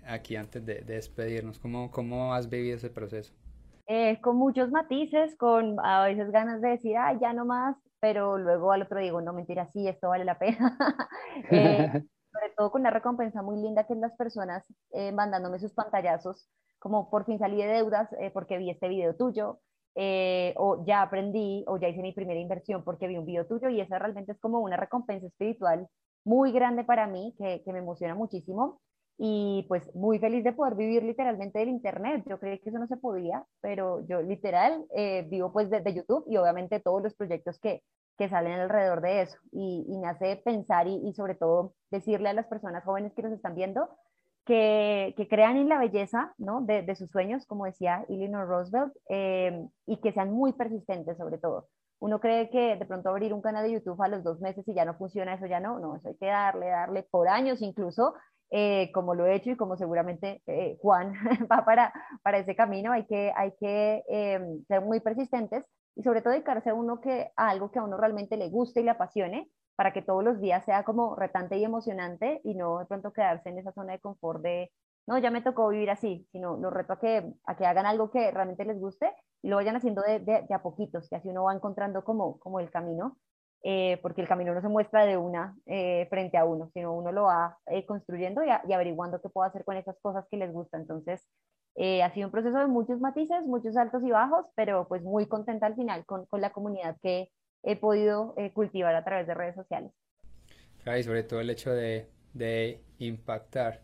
aquí 0.07 0.37
antes 0.37 0.65
de, 0.65 0.77
de 0.81 0.95
despedirnos? 0.95 1.59
¿Cómo, 1.59 1.91
¿Cómo 1.91 2.35
has 2.35 2.49
vivido 2.49 2.77
ese 2.77 2.91
proceso? 2.91 3.33
Eh, 3.93 4.21
con 4.21 4.37
muchos 4.37 4.71
matices, 4.71 5.37
con 5.37 5.77
a 5.85 6.05
veces 6.05 6.31
ganas 6.31 6.61
de 6.61 6.69
decir, 6.69 6.97
ay, 6.97 7.19
ya 7.21 7.33
no 7.33 7.45
más, 7.45 7.77
pero 7.99 8.39
luego 8.39 8.71
al 8.71 8.83
otro 8.83 9.01
digo, 9.01 9.21
no, 9.21 9.33
mentira, 9.33 9.67
sí, 9.67 9.89
esto 9.89 10.09
vale 10.09 10.25
la 10.25 10.39
pena. 10.39 10.79
eh, 11.51 11.91
sobre 12.33 12.55
todo 12.57 12.71
con 12.71 12.83
una 12.83 12.91
recompensa 12.91 13.43
muy 13.43 13.61
linda 13.61 13.89
que 13.89 13.95
es 13.95 13.99
las 13.99 14.13
personas 14.13 14.65
eh, 14.93 15.11
mandándome 15.11 15.59
sus 15.59 15.73
pantallazos, 15.73 16.49
como 16.81 17.11
por 17.11 17.25
fin 17.27 17.39
salí 17.39 17.59
de 17.59 17.69
deudas 17.69 18.13
eh, 18.19 18.31
porque 18.33 18.59
vi 18.59 18.71
este 18.71 18.89
video 18.89 19.15
tuyo, 19.15 19.61
o 20.57 20.85
ya 20.87 21.03
aprendí, 21.03 21.65
o 21.69 21.77
ya 21.79 21.89
hice 21.89 22.03
mi 22.03 22.13
primera 22.13 22.41
inversión 22.41 22.83
porque 22.85 23.07
vi 23.07 23.19
un 23.19 23.27
video 23.27 23.47
tuyo, 23.47 23.69
y 23.69 23.81
esa 23.81 23.99
realmente 23.99 24.33
es 24.33 24.39
como 24.41 24.61
una 24.61 24.77
recompensa 24.77 25.27
espiritual 25.27 25.89
muy 26.25 26.53
grande 26.53 26.85
para 26.85 27.07
mí, 27.07 27.35
que, 27.39 27.63
que 27.65 27.73
me 27.73 27.81
emociona 27.81 28.15
muchísimo 28.15 28.81
y 29.23 29.67
pues 29.69 29.95
muy 29.95 30.19
feliz 30.19 30.43
de 30.45 30.55
poder 30.55 30.77
vivir 30.77 31.03
literalmente 31.03 31.59
del 31.59 31.69
internet. 31.69 32.25
Yo 32.27 32.41
creí 32.41 32.59
que 32.59 32.71
eso 32.71 32.79
no 32.79 32.87
se 32.87 32.97
podía, 32.97 33.45
pero 33.61 34.01
yo 34.07 34.23
literal 34.23 34.87
eh, 34.97 35.27
vivo 35.29 35.53
pues 35.53 35.69
desde 35.69 35.93
YouTube 35.93 36.25
y 36.27 36.39
obviamente 36.39 36.81
todos 36.81 37.03
los 37.03 37.15
proyectos 37.15 37.59
que, 37.59 37.83
que 38.17 38.31
salen 38.31 38.59
alrededor 38.59 39.03
de 39.03 39.21
eso 39.21 39.37
y, 39.53 39.85
y 39.87 39.99
me 39.99 40.09
hace 40.09 40.37
pensar 40.37 40.87
y, 40.87 41.07
y, 41.07 41.13
sobre 41.13 41.35
todo 41.35 41.75
decirle 41.91 42.31
a 42.31 42.33
las 42.33 42.47
personas 42.47 42.83
jóvenes 42.83 43.13
que 43.13 43.21
nos 43.21 43.33
están 43.33 43.55
viendo 43.55 43.91
que, 44.51 45.29
crean 45.31 45.57
en 45.57 45.69
la 45.69 45.79
belleza 45.79 46.35
¿no? 46.39 46.63
de, 46.63 46.83
de, 46.83 46.97
sus 46.97 47.11
sueños, 47.11 47.47
como 47.47 47.67
decía 47.67 48.05
Eleanor 48.09 48.49
Roosevelt, 48.49 48.93
eh, 49.09 49.65
y 49.87 49.99
que 49.99 50.13
sean 50.13 50.33
muy 50.33 50.53
persistentes 50.53 51.17
sobre 51.17 51.39
todo. 51.39 51.69
Uno 52.01 52.19
cree 52.19 52.51
que 52.51 52.77
de 52.77 52.87
pronto 52.87 53.11
abrir 53.11 53.33
un 53.33 53.43
canal 53.43 53.65
de 53.65 53.73
YouTube 53.73 54.03
a 54.03 54.09
los 54.09 54.25
dos 54.25 54.41
meses 54.41 54.67
y 54.67 54.75
ya 54.75 54.85
no 54.85 54.95
funciona, 54.95 55.35
eso 55.35 55.47
ya 55.47 55.61
no, 55.61 55.79
no, 55.79 55.97
eso 55.97 56.09
hay 56.09 56.17
que 56.17 56.27
darle, 56.27 56.69
darle 56.69 57.03
por 57.05 57.29
años 57.29 57.63
incluso 57.63 58.15
eh, 58.51 58.91
como 58.93 59.15
lo 59.15 59.27
he 59.27 59.37
hecho 59.37 59.51
y 59.51 59.57
como 59.57 59.77
seguramente 59.77 60.43
eh, 60.47 60.77
Juan 60.81 61.13
va 61.53 61.65
para, 61.65 61.93
para 62.23 62.39
ese 62.39 62.57
camino, 62.57 62.91
hay 62.91 63.05
que, 63.07 63.33
hay 63.37 63.53
que 63.61 64.03
em, 64.09 64.65
ser 64.65 64.81
muy 64.81 64.99
persistentes 64.99 65.65
y 65.95 66.03
sobre 66.03 66.23
todo 66.23 66.33
dedicarse 66.33 66.71
a, 66.71 66.75
uno 66.75 67.01
que, 67.01 67.31
a 67.37 67.51
algo 67.51 67.71
que 67.71 67.79
a 67.79 67.85
uno 67.85 67.97
realmente 67.97 68.37
le 68.37 68.49
guste 68.49 68.81
y 68.81 68.85
le 68.85 68.91
apasione 68.91 69.49
para 69.81 69.95
que 69.95 70.03
todos 70.03 70.23
los 70.23 70.39
días 70.43 70.63
sea 70.67 70.85
como 70.85 71.17
retante 71.17 71.57
y 71.57 71.65
emocionante 71.65 72.43
y 72.45 72.53
no 72.53 72.81
de 72.81 72.85
pronto 72.85 73.15
quedarse 73.15 73.49
en 73.49 73.61
esa 73.61 73.73
zona 73.73 73.95
de 73.95 73.99
confort 73.99 74.43
de, 74.43 74.71
no, 75.07 75.17
ya 75.17 75.31
me 75.31 75.41
tocó 75.41 75.69
vivir 75.69 75.89
así, 75.89 76.29
sino 76.33 76.59
los 76.59 76.71
reto 76.71 76.93
a 76.93 77.01
que, 77.01 77.33
a 77.47 77.57
que 77.57 77.65
hagan 77.65 77.87
algo 77.87 78.11
que 78.11 78.31
realmente 78.31 78.67
les 78.67 78.79
guste 78.79 79.11
y 79.41 79.49
lo 79.49 79.57
vayan 79.57 79.77
haciendo 79.77 80.03
de, 80.03 80.19
de, 80.19 80.47
a 80.53 80.61
poquitos, 80.63 81.11
y 81.11 81.15
así 81.15 81.31
uno 81.31 81.45
va 81.45 81.55
encontrando 81.55 82.05
como, 82.05 82.39
como 82.41 82.61
el 82.61 82.71
camino, 82.71 83.17
eh, 83.63 83.99
porque 84.03 84.21
el 84.21 84.29
camino 84.29 84.53
no 84.53 84.61
se 84.61 84.69
muestra 84.69 85.07
de 85.07 85.17
una 85.17 85.57
eh, 85.65 86.07
frente 86.11 86.37
a 86.37 86.45
uno, 86.45 86.69
sino 86.75 86.93
uno 86.93 87.11
lo 87.11 87.23
va 87.23 87.57
eh, 87.69 87.87
construyendo 87.87 88.45
y, 88.45 88.49
y, 88.69 88.75
averiguando 88.75 89.23
qué 89.23 89.31
puedo 89.31 89.49
hacer 89.49 89.65
con 89.65 89.79
esas 89.79 89.99
cosas 90.03 90.27
que 90.31 90.37
les 90.37 90.53
gustan. 90.53 90.83
Entonces, 90.83 91.27
ha 92.05 92.11
sido 92.13 92.27
un 92.27 92.33
proceso 92.33 92.59
de 92.59 92.67
muchos 92.67 93.01
matices, 93.01 93.47
muchos 93.47 93.79
altos 93.79 94.03
y 94.05 94.11
bajos, 94.11 94.45
pero 94.55 94.87
pues 94.89 95.03
muy 95.03 95.25
contenta 95.25 95.65
al 95.65 95.75
final 95.75 96.05
con, 96.05 96.27
con 96.27 96.43
la 96.43 96.51
comunidad 96.51 96.99
que 97.01 97.31
he 97.63 97.77
podido 97.77 98.35
cultivar 98.55 98.95
a 98.95 99.05
través 99.05 99.27
de 99.27 99.35
redes 99.35 99.55
sociales. 99.55 99.93
y 100.87 101.03
sobre 101.03 101.23
todo 101.23 101.41
el 101.41 101.51
hecho 101.51 101.73
de, 101.73 102.07
de 102.35 102.81
impactar. 102.99 103.83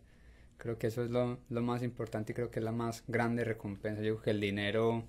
Creo 0.57 0.79
que 0.79 0.87
eso 0.87 1.05
es 1.05 1.11
lo, 1.11 1.39
lo, 1.51 1.62
más 1.62 1.83
importante 1.83 2.33
y 2.33 2.35
creo 2.35 2.51
que 2.51 2.61
es 2.61 2.65
la 2.65 2.73
más 2.73 3.05
grande 3.07 3.45
recompensa. 3.45 4.03
Yo 4.03 4.15
creo 4.15 4.23
que 4.23 4.31
el 4.31 4.41
dinero 4.41 5.05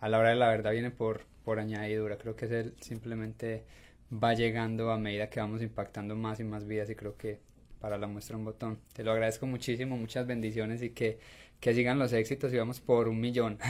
a 0.00 0.08
la 0.08 0.18
hora 0.18 0.30
de 0.30 0.36
la 0.36 0.48
verdad 0.48 0.72
viene 0.72 0.90
por, 0.90 1.22
por 1.44 1.58
añadidura. 1.58 2.18
Creo 2.18 2.36
que 2.36 2.44
es 2.44 2.52
el, 2.52 2.74
simplemente 2.80 3.64
va 4.12 4.34
llegando 4.34 4.90
a 4.90 4.98
medida 4.98 5.30
que 5.30 5.40
vamos 5.40 5.62
impactando 5.62 6.16
más 6.16 6.40
y 6.40 6.44
más 6.44 6.66
vidas 6.66 6.90
y 6.90 6.94
creo 6.94 7.16
que 7.16 7.40
para 7.80 7.98
la 7.98 8.06
muestra 8.06 8.36
un 8.36 8.44
botón. 8.44 8.78
Te 8.92 9.04
lo 9.04 9.12
agradezco 9.12 9.46
muchísimo, 9.46 9.96
muchas 9.96 10.26
bendiciones 10.26 10.82
y 10.82 10.90
que, 10.90 11.18
que 11.60 11.74
sigan 11.74 11.98
los 11.98 12.12
éxitos 12.12 12.52
y 12.52 12.58
vamos 12.58 12.80
por 12.80 13.08
un 13.08 13.20
millón. 13.20 13.58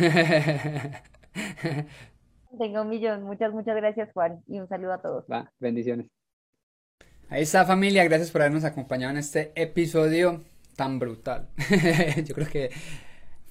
Tengo 2.59 2.83
un 2.83 2.89
millón. 2.89 3.23
Muchas, 3.25 3.53
muchas 3.53 3.77
gracias 3.77 4.11
Juan 4.13 4.43
y 4.47 4.61
un 4.61 4.69
saludo 4.69 4.95
a 4.95 5.03
todos. 5.03 5.25
Va, 5.31 5.53
bendiciones. 5.59 6.07
Ahí 7.29 7.43
está 7.43 7.65
familia, 7.65 8.05
gracias 8.05 8.31
por 8.31 8.43
habernos 8.43 8.65
acompañado 8.65 9.11
en 9.11 9.17
este 9.19 9.53
episodio 9.55 10.43
tan 10.77 10.99
brutal. 10.99 11.49
Yo 12.25 12.35
creo 12.35 12.49
que 12.49 12.71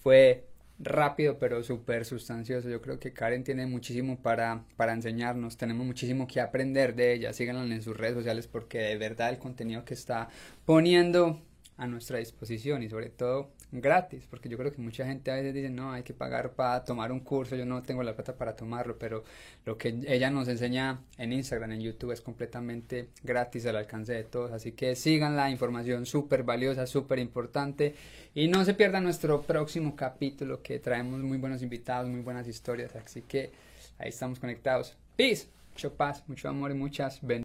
fue 0.01 0.45
rápido 0.79 1.37
pero 1.39 1.63
súper 1.63 2.05
sustancioso. 2.05 2.69
Yo 2.69 2.81
creo 2.81 2.99
que 2.99 3.13
Karen 3.13 3.43
tiene 3.43 3.65
muchísimo 3.65 4.17
para, 4.21 4.63
para 4.77 4.93
enseñarnos, 4.93 5.57
tenemos 5.57 5.85
muchísimo 5.85 6.27
que 6.27 6.41
aprender 6.41 6.95
de 6.95 7.13
ella. 7.13 7.33
Síganla 7.33 7.63
en 7.63 7.81
sus 7.81 7.97
redes 7.97 8.15
sociales 8.15 8.47
porque 8.47 8.79
de 8.79 8.97
verdad 8.97 9.29
el 9.29 9.39
contenido 9.39 9.85
que 9.85 9.93
está 9.93 10.29
poniendo 10.65 11.41
a 11.77 11.87
nuestra 11.87 12.19
disposición 12.19 12.83
y 12.83 12.89
sobre 12.89 13.09
todo 13.09 13.51
gratis, 13.81 14.27
porque 14.29 14.49
yo 14.49 14.57
creo 14.57 14.71
que 14.71 14.81
mucha 14.81 15.05
gente 15.05 15.31
a 15.31 15.35
veces 15.35 15.53
dice, 15.53 15.69
no, 15.69 15.91
hay 15.91 16.03
que 16.03 16.13
pagar 16.13 16.51
para 16.51 16.83
tomar 16.83 17.11
un 17.11 17.21
curso, 17.21 17.55
yo 17.55 17.65
no 17.65 17.81
tengo 17.81 18.03
la 18.03 18.15
plata 18.15 18.35
para 18.35 18.55
tomarlo, 18.55 18.97
pero 18.97 19.23
lo 19.65 19.77
que 19.77 19.89
ella 20.07 20.29
nos 20.29 20.47
enseña 20.47 20.99
en 21.17 21.33
Instagram, 21.33 21.71
en 21.71 21.81
YouTube, 21.81 22.11
es 22.11 22.21
completamente 22.21 23.09
gratis 23.23 23.65
al 23.65 23.77
alcance 23.77 24.13
de 24.13 24.23
todos, 24.23 24.51
así 24.51 24.73
que 24.73 24.95
sigan 24.95 25.35
la 25.35 25.49
información 25.49 26.05
súper 26.05 26.43
valiosa, 26.43 26.85
súper 26.85 27.19
importante 27.19 27.95
y 28.35 28.47
no 28.47 28.63
se 28.63 28.73
pierdan 28.73 29.03
nuestro 29.03 29.41
próximo 29.41 29.95
capítulo 29.95 30.61
que 30.61 30.79
traemos 30.79 31.21
muy 31.21 31.37
buenos 31.37 31.61
invitados, 31.61 32.09
muy 32.09 32.21
buenas 32.21 32.47
historias, 32.47 32.95
así 32.95 33.21
que 33.21 33.51
ahí 33.97 34.09
estamos 34.09 34.39
conectados. 34.39 34.95
Peace, 35.15 35.47
mucho 35.71 35.93
paz, 35.93 36.23
mucho 36.27 36.47
amor 36.47 36.71
y 36.71 36.75
muchas 36.75 37.19
bendiciones. 37.21 37.41